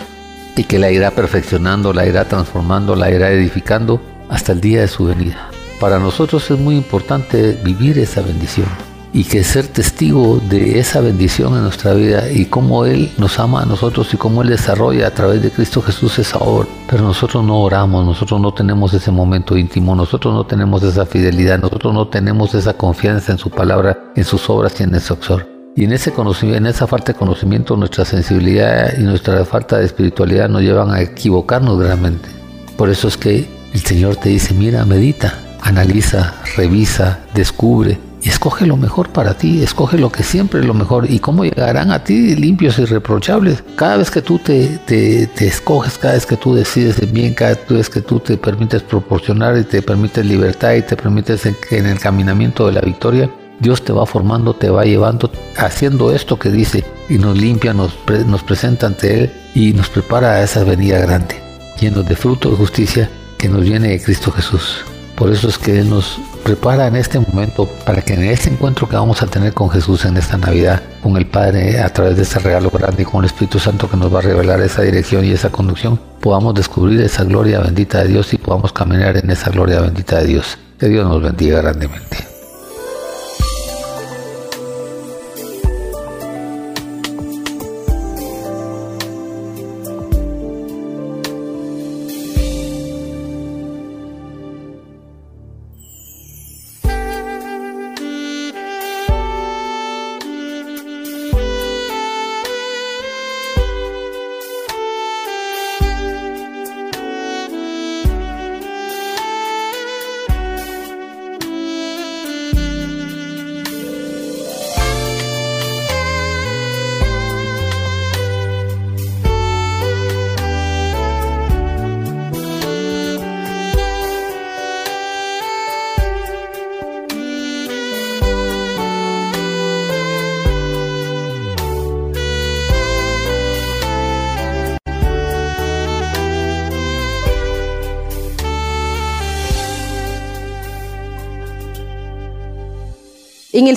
[0.56, 4.88] y que la irá perfeccionando, la irá transformando, la irá edificando hasta el día de
[4.88, 5.50] su venida.
[5.80, 11.56] Para nosotros es muy importante vivir esa bendición y que ser testigo de esa bendición
[11.56, 15.12] en nuestra vida y cómo Él nos ama a nosotros y cómo Él desarrolla a
[15.12, 16.68] través de Cristo Jesús esa obra.
[16.90, 21.60] Pero nosotros no oramos, nosotros no tenemos ese momento íntimo, nosotros no tenemos esa fidelidad,
[21.60, 25.48] nosotros no tenemos esa confianza en su palabra, en sus obras y en ese auxor.
[25.76, 29.86] Y en, ese conocimiento, en esa falta de conocimiento, nuestra sensibilidad y nuestra falta de
[29.86, 32.30] espiritualidad nos llevan a equivocarnos realmente.
[32.76, 38.78] Por eso es que el Señor te dice, mira, medita, analiza, revisa, descubre escoge lo
[38.78, 42.36] mejor para ti, escoge lo que siempre es lo mejor y cómo llegarán a ti
[42.36, 43.64] limpios y irreprochables.
[43.76, 47.90] Cada vez que tú te, te, escoges, cada vez que tú decides bien, cada vez
[47.90, 52.00] que tú te permites proporcionar y te permites libertad y te permites en, en el
[52.00, 56.84] caminamiento de la victoria, Dios te va formando, te va llevando, haciendo esto que dice
[57.10, 61.42] y nos limpia, nos, nos presenta ante Él y nos prepara a esa venida grande,
[61.80, 64.84] llenos de fruto de justicia que nos viene de Cristo Jesús.
[65.16, 68.88] Por eso es que Él nos prepara en este momento para que en este encuentro
[68.88, 72.24] que vamos a tener con Jesús en esta Navidad, con el Padre a través de
[72.24, 75.26] este regalo grande y con el Espíritu Santo que nos va a revelar esa dirección
[75.26, 79.50] y esa conducción, podamos descubrir esa gloria bendita de Dios y podamos caminar en esa
[79.50, 80.58] gloria bendita de Dios.
[80.80, 82.37] Que Dios nos bendiga grandemente.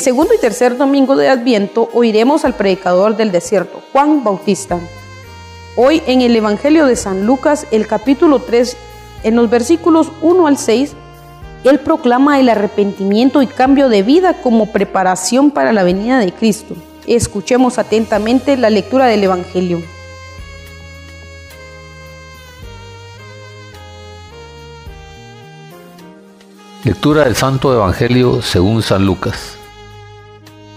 [0.00, 4.78] Segundo y tercer domingo de Adviento oiremos al predicador del desierto, Juan Bautista.
[5.76, 8.76] Hoy en el Evangelio de San Lucas, el capítulo 3,
[9.24, 10.94] en los versículos 1 al 6,
[11.64, 16.74] él proclama el arrepentimiento y cambio de vida como preparación para la venida de Cristo.
[17.06, 19.82] Escuchemos atentamente la lectura del Evangelio.
[26.84, 29.59] Lectura del Santo Evangelio según San Lucas.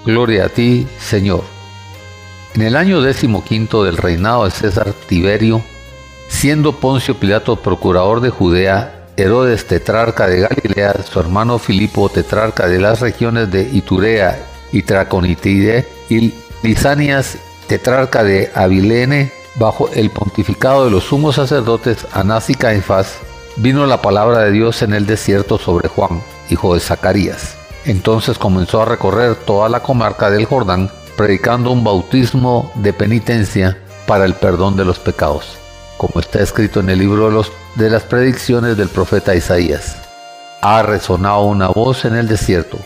[0.06, 1.44] Gloria a ti, Señor.
[2.56, 5.62] En el año decimoquinto del reinado de César Tiberio,
[6.28, 12.80] siendo Poncio Pilato procurador de Judea, Herodes tetrarca de Galilea, su hermano Filipo tetrarca de
[12.80, 16.34] las regiones de Iturea y Traconitide, y
[16.64, 17.38] Lisanias
[17.68, 23.20] tetrarca de Abilene, bajo el pontificado de los sumos sacerdotes Anás y Caifás,
[23.56, 27.63] vino la palabra de Dios en el desierto sobre Juan, hijo de Zacarías.
[27.86, 33.78] Entonces comenzó a recorrer toda la comarca del Jordán, predicando un bautismo de penitencia
[34.08, 35.58] para el perdón de los pecados,
[35.98, 37.44] como está escrito en el libro
[37.76, 39.98] de, las predicciones del profeta Isaías.
[40.62, 42.78] Ha resonado una voz en el desierto,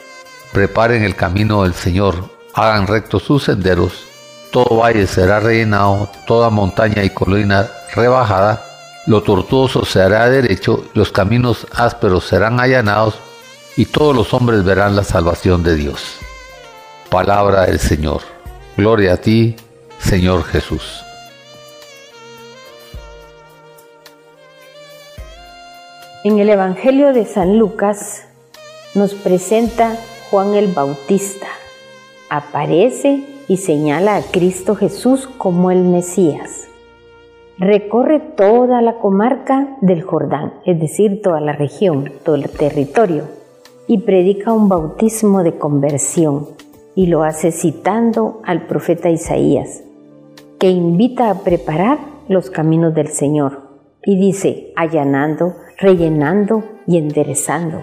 [0.51, 2.15] preparen el camino del Señor,
[2.55, 4.03] hagan rectos sus senderos,
[4.51, 8.63] todo valle será rellenado, toda montaña y colina rebajada,
[9.05, 13.19] lo tortuoso se hará derecho, los caminos ásperos serán allanados,
[13.77, 16.17] y todos los hombres verán la salvación de Dios.
[17.11, 18.21] Palabra del Señor.
[18.75, 19.55] Gloria a ti,
[19.99, 21.03] Señor Jesús.
[26.23, 28.25] En el Evangelio de San Lucas
[28.95, 29.95] nos presenta
[30.31, 31.47] Juan el Bautista.
[32.29, 36.67] Aparece y señala a Cristo Jesús como el Mesías.
[37.59, 43.36] Recorre toda la comarca del Jordán, es decir, toda la región, todo el territorio
[43.87, 46.47] y predica un bautismo de conversión
[46.95, 49.83] y lo hace citando al profeta Isaías,
[50.59, 53.61] que invita a preparar los caminos del Señor
[54.03, 57.81] y dice, allanando, rellenando y enderezando,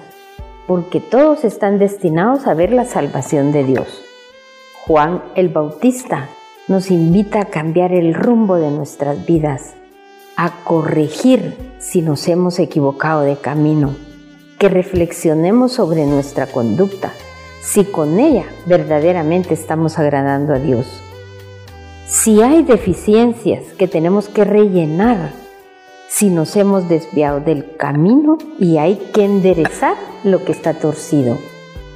[0.66, 4.02] porque todos están destinados a ver la salvación de Dios.
[4.86, 6.28] Juan el Bautista
[6.68, 9.74] nos invita a cambiar el rumbo de nuestras vidas,
[10.36, 13.94] a corregir si nos hemos equivocado de camino
[14.64, 17.12] que reflexionemos sobre nuestra conducta,
[17.60, 21.02] si con ella verdaderamente estamos agradando a Dios.
[22.06, 25.32] Si hay deficiencias que tenemos que rellenar,
[26.08, 31.36] si nos hemos desviado del camino y hay que enderezar lo que está torcido,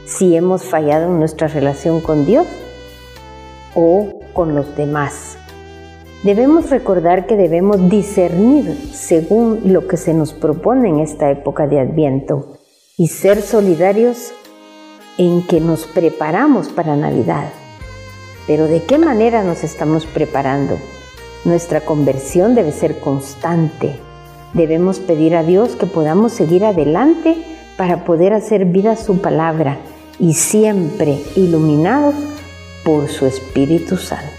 [0.04, 2.46] si hemos fallado en nuestra relación con Dios
[3.74, 5.38] o con los demás.
[6.22, 11.80] Debemos recordar que debemos discernir según lo que se nos propone en esta época de
[11.80, 12.57] Adviento
[12.98, 14.32] y ser solidarios
[15.18, 17.48] en que nos preparamos para Navidad.
[18.48, 20.76] Pero ¿de qué manera nos estamos preparando?
[21.44, 23.96] Nuestra conversión debe ser constante.
[24.52, 27.36] Debemos pedir a Dios que podamos seguir adelante
[27.76, 29.78] para poder hacer vida su palabra
[30.18, 32.14] y siempre iluminados
[32.84, 34.37] por su Espíritu Santo.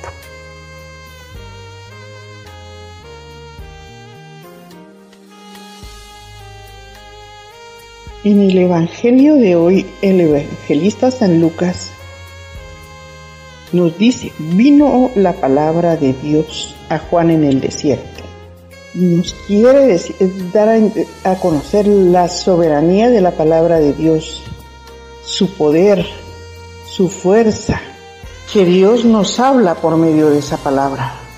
[8.26, 11.92] En el Evangelio de hoy, el evangelista San Lucas
[13.72, 18.24] nos dice, vino la palabra de Dios a Juan en el desierto.
[18.94, 19.98] Nos quiere
[20.52, 24.44] dar a, a conocer la soberanía de la palabra de Dios,
[25.24, 26.06] su poder,
[26.90, 27.80] su fuerza,
[28.52, 31.29] que Dios nos habla por medio de esa palabra.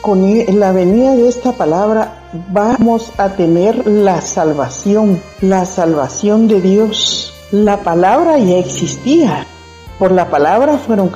[0.00, 2.18] Con e, la venida de esta palabra
[2.52, 7.32] vamos a tener la salvación, la salvación de Dios.
[7.50, 9.46] La palabra ya existía.
[9.98, 11.10] Por la palabra fueron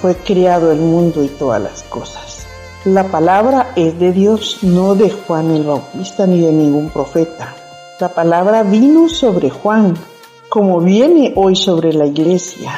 [0.00, 2.46] fue creado el mundo y todas las cosas.
[2.84, 7.54] La palabra es de Dios, no de Juan el Bautista ni de ningún profeta.
[8.00, 9.94] La palabra vino sobre Juan,
[10.48, 12.72] como viene hoy sobre la iglesia,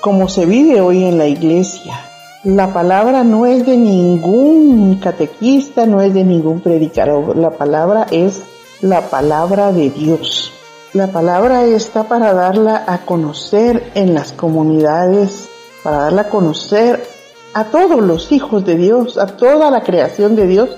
[0.00, 2.15] como se vive hoy en la iglesia.
[2.44, 7.36] La palabra no es de ningún catequista, no es de ningún predicador.
[7.36, 8.42] La palabra es
[8.80, 10.52] la palabra de Dios.
[10.92, 15.48] La palabra está para darla a conocer en las comunidades,
[15.82, 17.04] para darla a conocer
[17.54, 20.70] a todos los hijos de Dios, a toda la creación de Dios.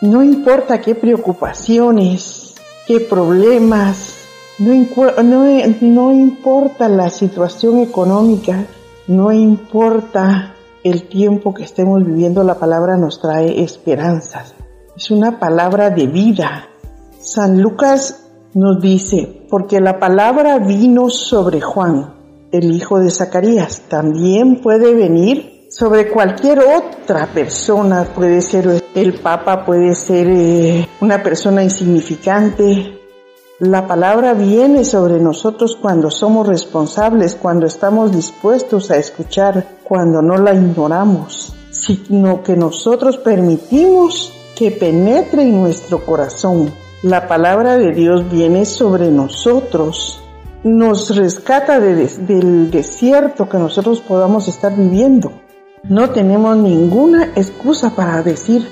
[0.00, 2.54] No importa qué preocupaciones,
[2.86, 4.16] qué problemas,
[4.58, 8.64] no, importa la situación económica,
[9.06, 14.54] no importa el tiempo que estemos viviendo, la palabra nos trae esperanzas.
[14.96, 16.68] Es una palabra de vida.
[17.20, 22.14] San Lucas nos dice, porque la palabra vino sobre Juan.
[22.52, 23.82] el hijo de Zacarías.
[23.88, 28.04] También puede venir sobre cualquier otra persona.
[28.14, 32.95] Puede ser el papa, puede ser eh, una persona insignificante.
[33.58, 40.36] La palabra viene sobre nosotros cuando somos responsables, cuando estamos dispuestos a escuchar, cuando no
[40.36, 46.70] la ignoramos, sino que nosotros permitimos que penetre en nuestro corazón.
[47.02, 50.20] La palabra de Dios viene sobre nosotros
[50.62, 55.32] nos rescata del desierto que nosotros podamos estar viviendo.
[55.84, 58.68] No tenemos ninguna excusa para decir,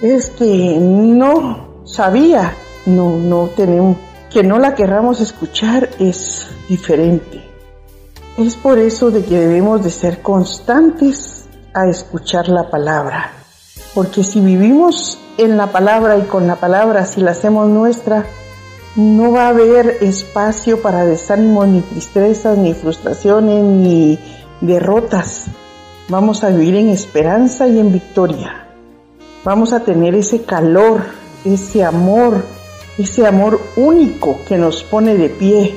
[0.00, 2.52] es que no sabía,
[2.86, 3.96] no, no tenemos,
[4.30, 7.42] que no la querramos escuchar es diferente.
[8.36, 13.32] Es por eso de que debemos de ser constantes a escuchar la palabra.
[13.94, 18.26] Porque si vivimos en la palabra y con la palabra, si la hacemos nuestra,
[18.96, 24.18] no va a haber espacio para desánimo, ni tristezas, ni frustraciones, ni
[24.60, 25.46] derrotas.
[26.08, 28.66] Vamos a vivir en esperanza y en victoria.
[29.44, 31.02] Vamos a tener ese calor,
[31.44, 32.44] ese amor,
[32.98, 35.76] ese amor único que nos pone de pie,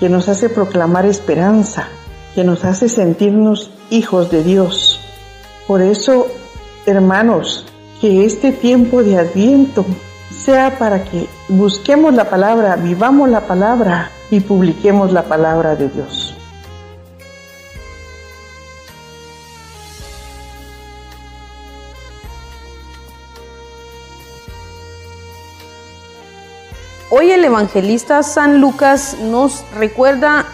[0.00, 1.88] que nos hace proclamar esperanza,
[2.34, 5.00] que nos hace sentirnos hijos de Dios.
[5.66, 6.26] Por eso,
[6.86, 7.66] hermanos,
[8.00, 9.84] que este tiempo de adviento
[10.30, 16.33] sea para que busquemos la palabra, vivamos la palabra y publiquemos la palabra de Dios.
[27.16, 30.46] Hoy el evangelista San Lucas nos recuerda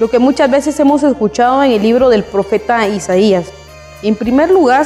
[0.00, 3.52] lo que muchas veces hemos escuchado en el libro del profeta Isaías.
[4.02, 4.84] En primer lugar,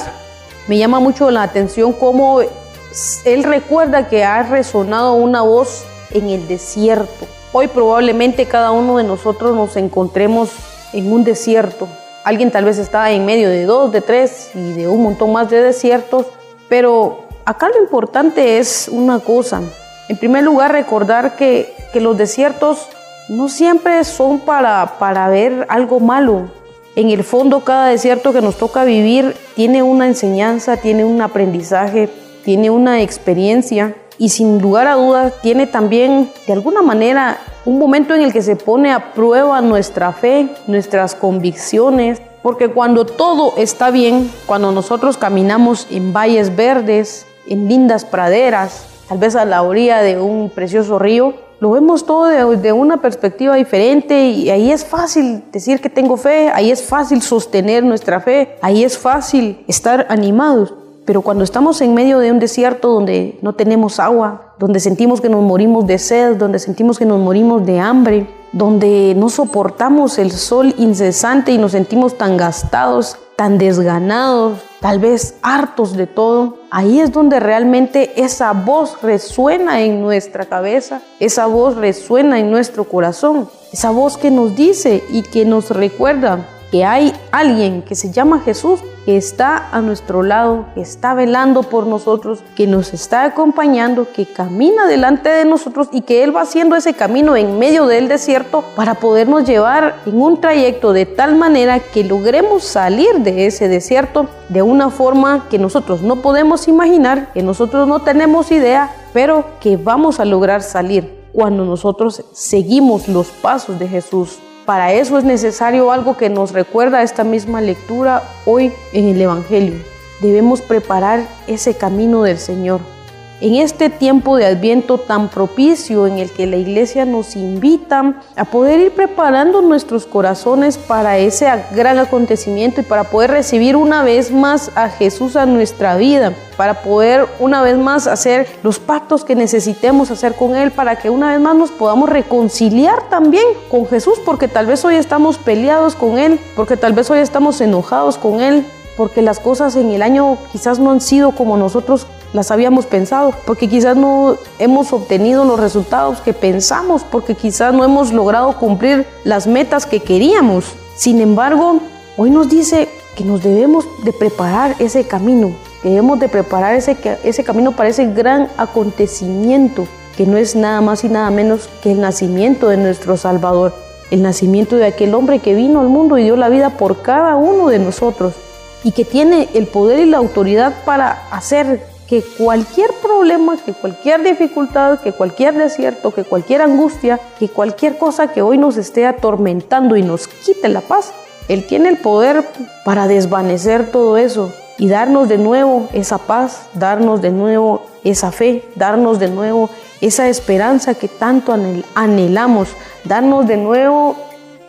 [0.69, 6.47] me llama mucho la atención cómo él recuerda que ha resonado una voz en el
[6.49, 7.27] desierto.
[7.55, 10.51] Hoy probablemente cada uno de nosotros nos encontremos
[10.93, 11.89] en un desierto.
[12.25, 15.49] Alguien tal vez está en medio de dos, de tres y de un montón más
[15.49, 16.27] de desiertos,
[16.69, 19.63] pero acá lo importante es una cosa.
[20.09, 22.89] En primer lugar, recordar que, que los desiertos
[23.29, 26.51] no siempre son para, para ver algo malo.
[26.97, 32.09] En el fondo, cada desierto que nos toca vivir tiene una enseñanza, tiene un aprendizaje,
[32.45, 38.15] tiene una experiencia y sin lugar a dudas tiene también de alguna manera un momento
[38.15, 43.91] en el que se pone a prueba nuestra fe, nuestras convicciones, porque cuando todo está
[43.91, 50.01] bien, cuando nosotros caminamos en valles verdes, en lindas praderas, tal vez a la orilla
[50.01, 55.45] de un precioso río, lo vemos todo de, una perspectiva diferente y ahí es fácil
[55.53, 60.75] decir que tengo fe, ahí es fácil sostener nuestra fe, ahí es fácil estar animados.
[61.07, 65.29] Pero cuando estamos en medio de un desierto donde no tenemos agua, donde sentimos que
[65.29, 70.33] nos morimos de sed, donde sentimos que nos morimos de hambre, donde no soportamos el
[70.33, 76.99] sol incesante y nos sentimos tan gastados, tan desganados, tal vez hartos de todo, ahí
[76.99, 83.49] es donde realmente esa voz resuena en nuestra cabeza, esa voz resuena en nuestro corazón,
[83.73, 88.41] esa voz que nos dice y que nos recuerda que hay alguien que se llama
[88.41, 94.09] Jesús que está a nuestro lado, que está velando por nosotros, que nos está acompañando,
[94.13, 98.09] que camina delante de nosotros y que Él va haciendo ese camino en medio del
[98.09, 103.69] desierto para podernos llevar en un trayecto de tal manera que logremos salir de ese
[103.69, 109.45] desierto de una forma que nosotros no podemos imaginar, que nosotros no tenemos idea, pero
[109.61, 114.39] que vamos a lograr salir cuando nosotros seguimos los pasos de Jesús.
[114.65, 119.75] Para eso es necesario algo que nos recuerda esta misma lectura hoy en el Evangelio.
[120.23, 122.94] Debemos preparar ese camino del Señor.
[123.41, 128.45] En este tiempo de Adviento tan propicio en el que la iglesia nos invita a
[128.45, 134.31] poder ir preparando nuestros corazones para ese gran acontecimiento y para poder recibir una vez
[134.31, 139.35] más a Jesús a nuestra vida, para poder una vez más hacer los pactos que
[139.35, 144.21] necesitemos hacer con Él, para que una vez más nos podamos reconciliar también con Jesús,
[144.25, 148.41] porque tal vez hoy estamos peleados con Él, porque tal vez hoy estamos enojados con
[148.41, 148.65] Él,
[148.97, 153.33] porque las cosas en el año quizás no han sido como nosotros las habíamos pensado,
[153.47, 159.07] porque quizás no hemos obtenido los resultados que pensamos, porque quizás no hemos logrado cumplir
[159.23, 160.75] las metas que queríamos.
[160.97, 161.79] Sin embargo,
[162.17, 165.53] hoy nos dice que nos debemos de preparar ese camino,
[165.85, 171.05] debemos de preparar ese, ese camino para ese gran acontecimiento, que no es nada más
[171.05, 173.73] y nada menos que el nacimiento de nuestro Salvador,
[174.11, 177.37] el nacimiento de aquel hombre que vino al mundo y dio la vida por cada
[177.37, 178.35] uno de nosotros
[178.83, 184.23] y que tiene el poder y la autoridad para hacer que cualquier problema, que cualquier
[184.23, 189.97] dificultad, que cualquier desierto, que cualquier angustia, que cualquier cosa que hoy nos esté atormentando
[189.97, 191.13] y nos quite la paz,
[191.49, 192.49] Él tiene el poder
[192.85, 198.65] para desvanecer todo eso y darnos de nuevo esa paz, darnos de nuevo esa fe,
[198.77, 199.69] darnos de nuevo
[200.01, 201.53] esa esperanza que tanto
[201.97, 202.69] anhelamos,
[203.03, 204.15] darnos de nuevo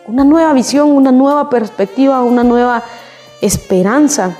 [0.08, 2.82] una nueva visión, una nueva perspectiva, una nueva
[3.40, 4.36] esperanza,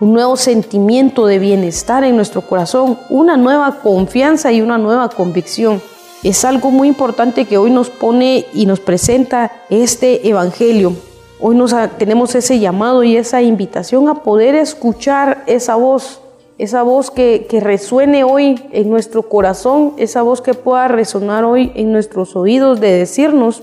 [0.00, 5.82] un nuevo sentimiento de bienestar en nuestro corazón, una nueva confianza y una nueva convicción.
[6.22, 10.94] Es algo muy importante que hoy nos pone y nos presenta este Evangelio.
[11.38, 16.22] Hoy nos tenemos ese llamado y esa invitación a poder escuchar esa voz,
[16.56, 21.72] esa voz que, que resuene hoy en nuestro corazón, esa voz que pueda resonar hoy
[21.74, 23.62] en nuestros oídos de decirnos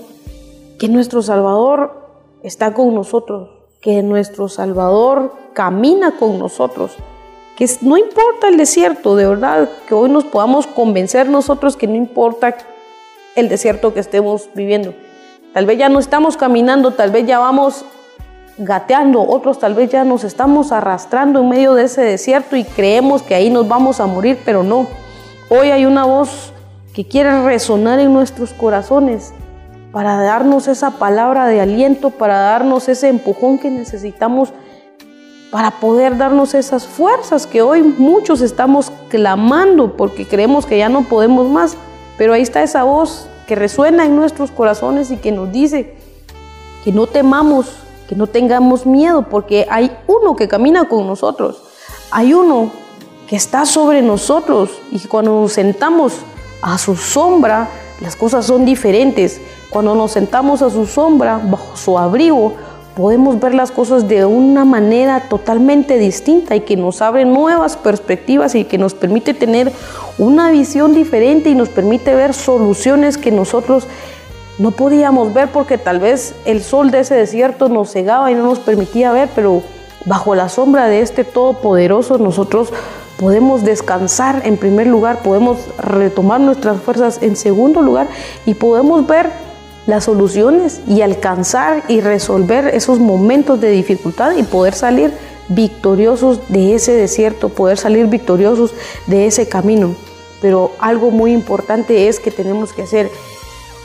[0.78, 2.10] que nuestro Salvador
[2.42, 6.96] está con nosotros, que nuestro Salvador camina con nosotros,
[7.56, 11.94] que no importa el desierto, de verdad, que hoy nos podamos convencer nosotros que no
[11.94, 12.56] importa
[13.36, 14.94] el desierto que estemos viviendo.
[15.52, 17.84] Tal vez ya no estamos caminando, tal vez ya vamos
[18.58, 23.22] gateando, otros tal vez ya nos estamos arrastrando en medio de ese desierto y creemos
[23.22, 24.86] que ahí nos vamos a morir, pero no.
[25.48, 26.52] Hoy hay una voz
[26.92, 29.32] que quiere resonar en nuestros corazones
[29.92, 34.50] para darnos esa palabra de aliento, para darnos ese empujón que necesitamos,
[35.50, 41.02] para poder darnos esas fuerzas que hoy muchos estamos clamando porque creemos que ya no
[41.02, 41.76] podemos más.
[42.18, 45.94] Pero ahí está esa voz que resuena en nuestros corazones y que nos dice
[46.84, 47.70] que no temamos,
[48.08, 51.62] que no tengamos miedo, porque hay uno que camina con nosotros,
[52.10, 52.70] hay uno
[53.26, 56.14] que está sobre nosotros y cuando nos sentamos
[56.60, 57.68] a su sombra,
[58.00, 59.40] las cosas son diferentes.
[59.70, 62.54] Cuando nos sentamos a su sombra, bajo su abrigo,
[62.96, 68.54] podemos ver las cosas de una manera totalmente distinta y que nos abre nuevas perspectivas
[68.54, 69.72] y que nos permite tener
[70.18, 73.86] una visión diferente y nos permite ver soluciones que nosotros
[74.58, 78.42] no podíamos ver porque tal vez el sol de ese desierto nos cegaba y no
[78.42, 79.62] nos permitía ver, pero
[80.04, 82.72] bajo la sombra de este Todopoderoso nosotros
[83.18, 88.08] podemos descansar en primer lugar, podemos retomar nuestras fuerzas en segundo lugar
[88.46, 89.30] y podemos ver
[89.88, 95.14] las soluciones y alcanzar y resolver esos momentos de dificultad y poder salir
[95.48, 98.74] victoriosos de ese desierto, poder salir victoriosos
[99.06, 99.94] de ese camino.
[100.42, 103.10] Pero algo muy importante es que tenemos que hacer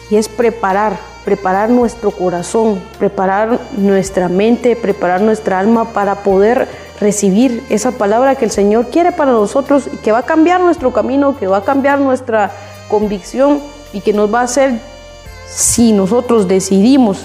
[0.09, 6.67] y es preparar, preparar nuestro corazón, preparar nuestra mente, preparar nuestra alma para poder
[6.99, 10.91] recibir esa palabra que el Señor quiere para nosotros y que va a cambiar nuestro
[10.91, 12.51] camino, que va a cambiar nuestra
[12.89, 13.61] convicción
[13.93, 14.92] y que nos va a hacer
[15.47, 17.19] si nosotros decidimos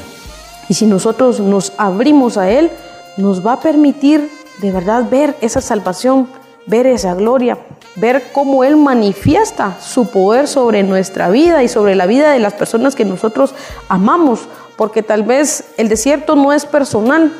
[0.69, 2.71] y si nosotros nos abrimos a Él,
[3.17, 6.29] nos va a permitir de verdad ver esa salvación,
[6.67, 7.59] ver esa gloria,
[7.97, 12.55] ver cómo Él manifiesta su poder sobre nuestra vida y sobre la vida de las
[12.55, 13.55] personas que nosotros
[13.89, 14.41] amamos,
[14.77, 17.33] porque tal vez el desierto no es personal,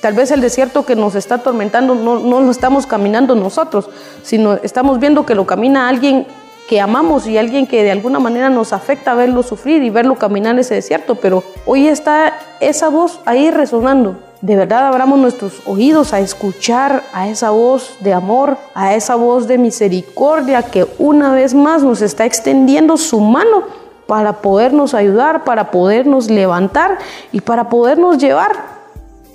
[0.00, 3.88] tal vez el desierto que nos está atormentando no, no lo estamos caminando nosotros,
[4.22, 6.26] sino estamos viendo que lo camina alguien
[6.68, 10.58] que amamos y alguien que de alguna manera nos afecta verlo sufrir y verlo caminar
[10.58, 14.16] ese desierto, pero hoy está esa voz ahí resonando.
[14.40, 19.46] De verdad abramos nuestros oídos a escuchar a esa voz de amor, a esa voz
[19.46, 23.62] de misericordia que una vez más nos está extendiendo su mano
[24.06, 26.98] para podernos ayudar, para podernos levantar
[27.32, 28.76] y para podernos llevar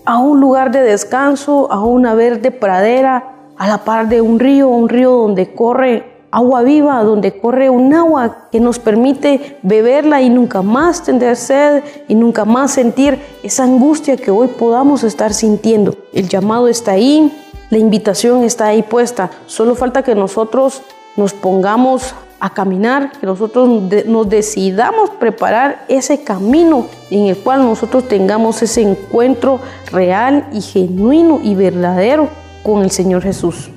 [0.06, 4.70] a un lugar de descanso, a una verde pradera, a la par de un río,
[4.70, 10.30] un río donde corre agua viva, donde corre un agua que nos permite beberla y
[10.30, 15.96] nunca más tener sed y nunca más sentir esa angustia que hoy podamos estar sintiendo.
[16.14, 17.32] El llamado está ahí,
[17.70, 19.30] la invitación está ahí puesta.
[19.46, 20.82] Solo falta que nosotros
[21.18, 23.70] nos pongamos a caminar, que nosotros
[24.08, 29.60] nos decidamos preparar ese camino en el cual nosotros tengamos ese encuentro
[29.92, 32.30] real y genuino y verdadero
[32.64, 33.70] con el Señor Jesús.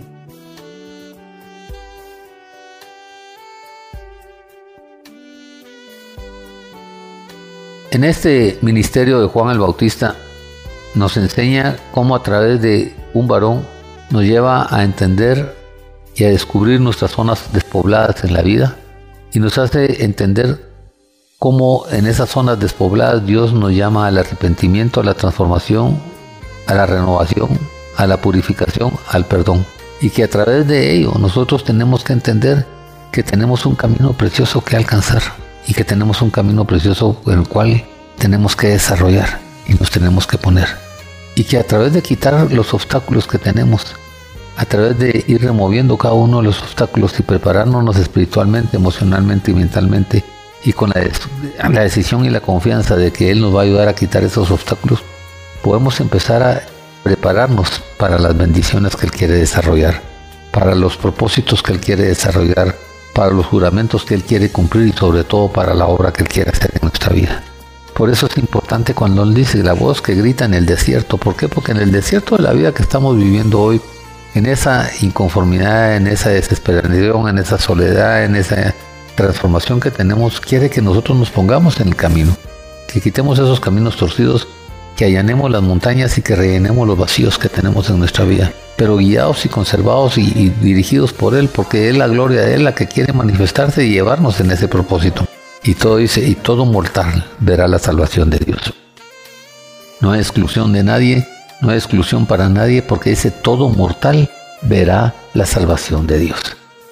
[7.94, 10.16] En este ministerio de Juan el Bautista
[10.96, 13.64] nos enseña cómo a través de un varón
[14.10, 15.54] nos lleva a entender
[16.16, 18.74] y a descubrir nuestras zonas despobladas en la vida
[19.32, 20.68] y nos hace entender
[21.38, 25.96] cómo en esas zonas despobladas Dios nos llama al arrepentimiento, a la transformación,
[26.66, 27.60] a la renovación,
[27.96, 29.64] a la purificación, al perdón.
[30.00, 32.66] Y que a través de ello nosotros tenemos que entender
[33.12, 37.48] que tenemos un camino precioso que alcanzar y que tenemos un camino precioso en el
[37.48, 37.84] cual
[38.18, 40.68] tenemos que desarrollar y nos tenemos que poner.
[41.34, 43.96] Y que a través de quitar los obstáculos que tenemos,
[44.56, 49.54] a través de ir removiendo cada uno de los obstáculos y prepararnos espiritualmente, emocionalmente y
[49.54, 50.24] mentalmente
[50.64, 51.06] y con la,
[51.68, 54.50] la, decisión y la confianza de que Él nos va a ayudar a quitar esos
[54.50, 55.02] obstáculos,
[55.62, 56.62] podemos empezar a
[57.02, 60.00] prepararnos para las bendiciones que Él quiere desarrollar,
[60.52, 62.74] para los propósitos que Él quiere desarrollar,
[63.14, 66.28] para los juramentos que Él quiere cumplir y sobre todo para la obra que Él
[66.28, 67.42] quiere hacer en nuestra vida.
[67.94, 71.16] Por eso es importante cuando Él dice la voz que grita en el desierto.
[71.16, 71.48] ¿Por qué?
[71.48, 73.80] Porque en el desierto de la vida que estamos viviendo hoy,
[74.34, 78.74] en esa inconformidad, en esa desesperación, en esa soledad, en esa
[79.14, 82.36] transformación que tenemos, quiere que nosotros nos pongamos en el camino,
[82.92, 84.48] que quitemos esos caminos torcidos,
[84.96, 88.96] que allanemos las montañas y que rellenemos los vacíos que tenemos en nuestra vida, pero
[88.96, 92.86] guiados y conservados y, dirigidos por Él, porque es la gloria de Él la que
[92.86, 95.26] quiere manifestarse y llevarnos en ese propósito.
[95.62, 98.74] Y todo dice, y todo mortal verá la salvación de Dios.
[100.00, 101.26] No hay exclusión de nadie,
[101.60, 104.28] no hay exclusión para nadie, porque dice, todo mortal
[104.62, 106.40] verá la salvación de Dios.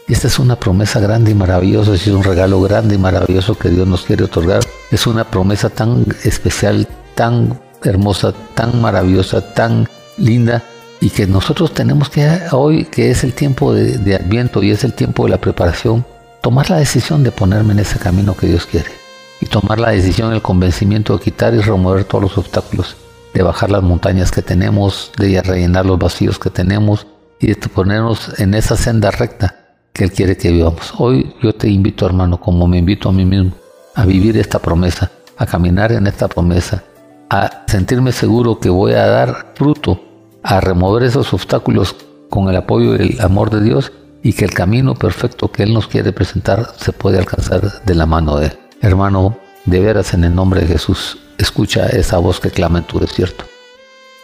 [0.08, 3.86] Esta es una promesa grande y maravillosa, es un regalo grande y maravilloso que Dios
[3.86, 4.60] nos quiere otorgar.
[4.90, 10.62] Es una promesa tan especial, tan hermosa, tan maravillosa, tan linda,
[11.02, 14.84] y que nosotros tenemos que hoy, que es el tiempo de, de Adviento y es
[14.84, 16.06] el tiempo de la preparación,
[16.40, 18.92] tomar la decisión de ponerme en ese camino que Dios quiere.
[19.40, 22.96] Y tomar la decisión, el convencimiento de quitar y remover todos los obstáculos,
[23.34, 27.08] de bajar las montañas que tenemos, de rellenar los vacíos que tenemos
[27.40, 29.56] y de ponernos en esa senda recta
[29.92, 30.94] que Él quiere que vivamos.
[30.98, 33.50] Hoy yo te invito, hermano, como me invito a mí mismo,
[33.96, 36.84] a vivir esta promesa, a caminar en esta promesa,
[37.28, 40.11] a sentirme seguro que voy a dar fruto,
[40.42, 41.96] a remover esos obstáculos
[42.30, 45.74] con el apoyo y el amor de Dios y que el camino perfecto que Él
[45.74, 48.58] nos quiere presentar se puede alcanzar de la mano de Él.
[48.80, 52.98] Hermano, de veras en el nombre de Jesús, escucha esa voz que clama en tu
[52.98, 53.44] desierto.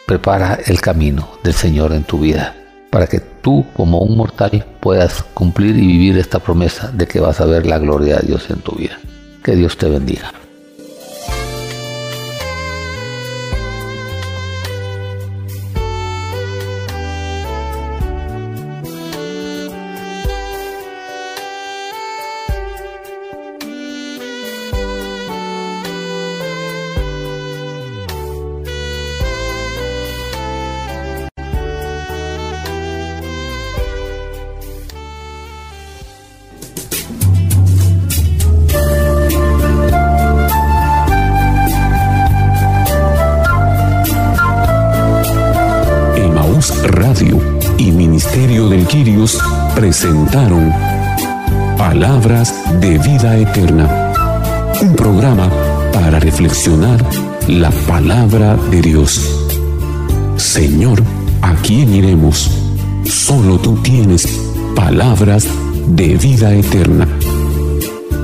[0.06, 2.54] Prepara el camino del Señor en tu vida
[2.90, 7.40] para que tú como un mortal puedas cumplir y vivir esta promesa de que vas
[7.40, 8.98] a ver la gloria de Dios en tu vida.
[9.42, 10.32] Que Dios te bendiga.
[58.70, 59.20] De Dios.
[60.36, 61.02] Señor,
[61.42, 62.50] ¿a quién iremos?
[63.04, 64.26] Solo tú tienes
[64.74, 65.46] palabras
[65.86, 67.08] de vida eterna.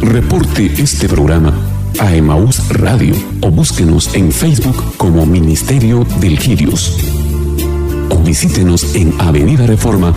[0.01, 1.53] Reporte este programa
[1.99, 6.99] a Emaús Radio o búsquenos en Facebook como Ministerio del Girios.
[8.11, 10.13] O visítenos en Avenida Reforma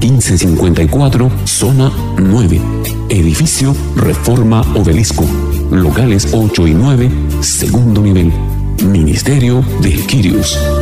[0.00, 2.60] 1554, zona 9,
[3.08, 5.24] edificio Reforma Obelisco,
[5.70, 7.10] locales 8 y 9,
[7.40, 8.32] segundo nivel,
[8.86, 10.75] Ministerio de Quirios.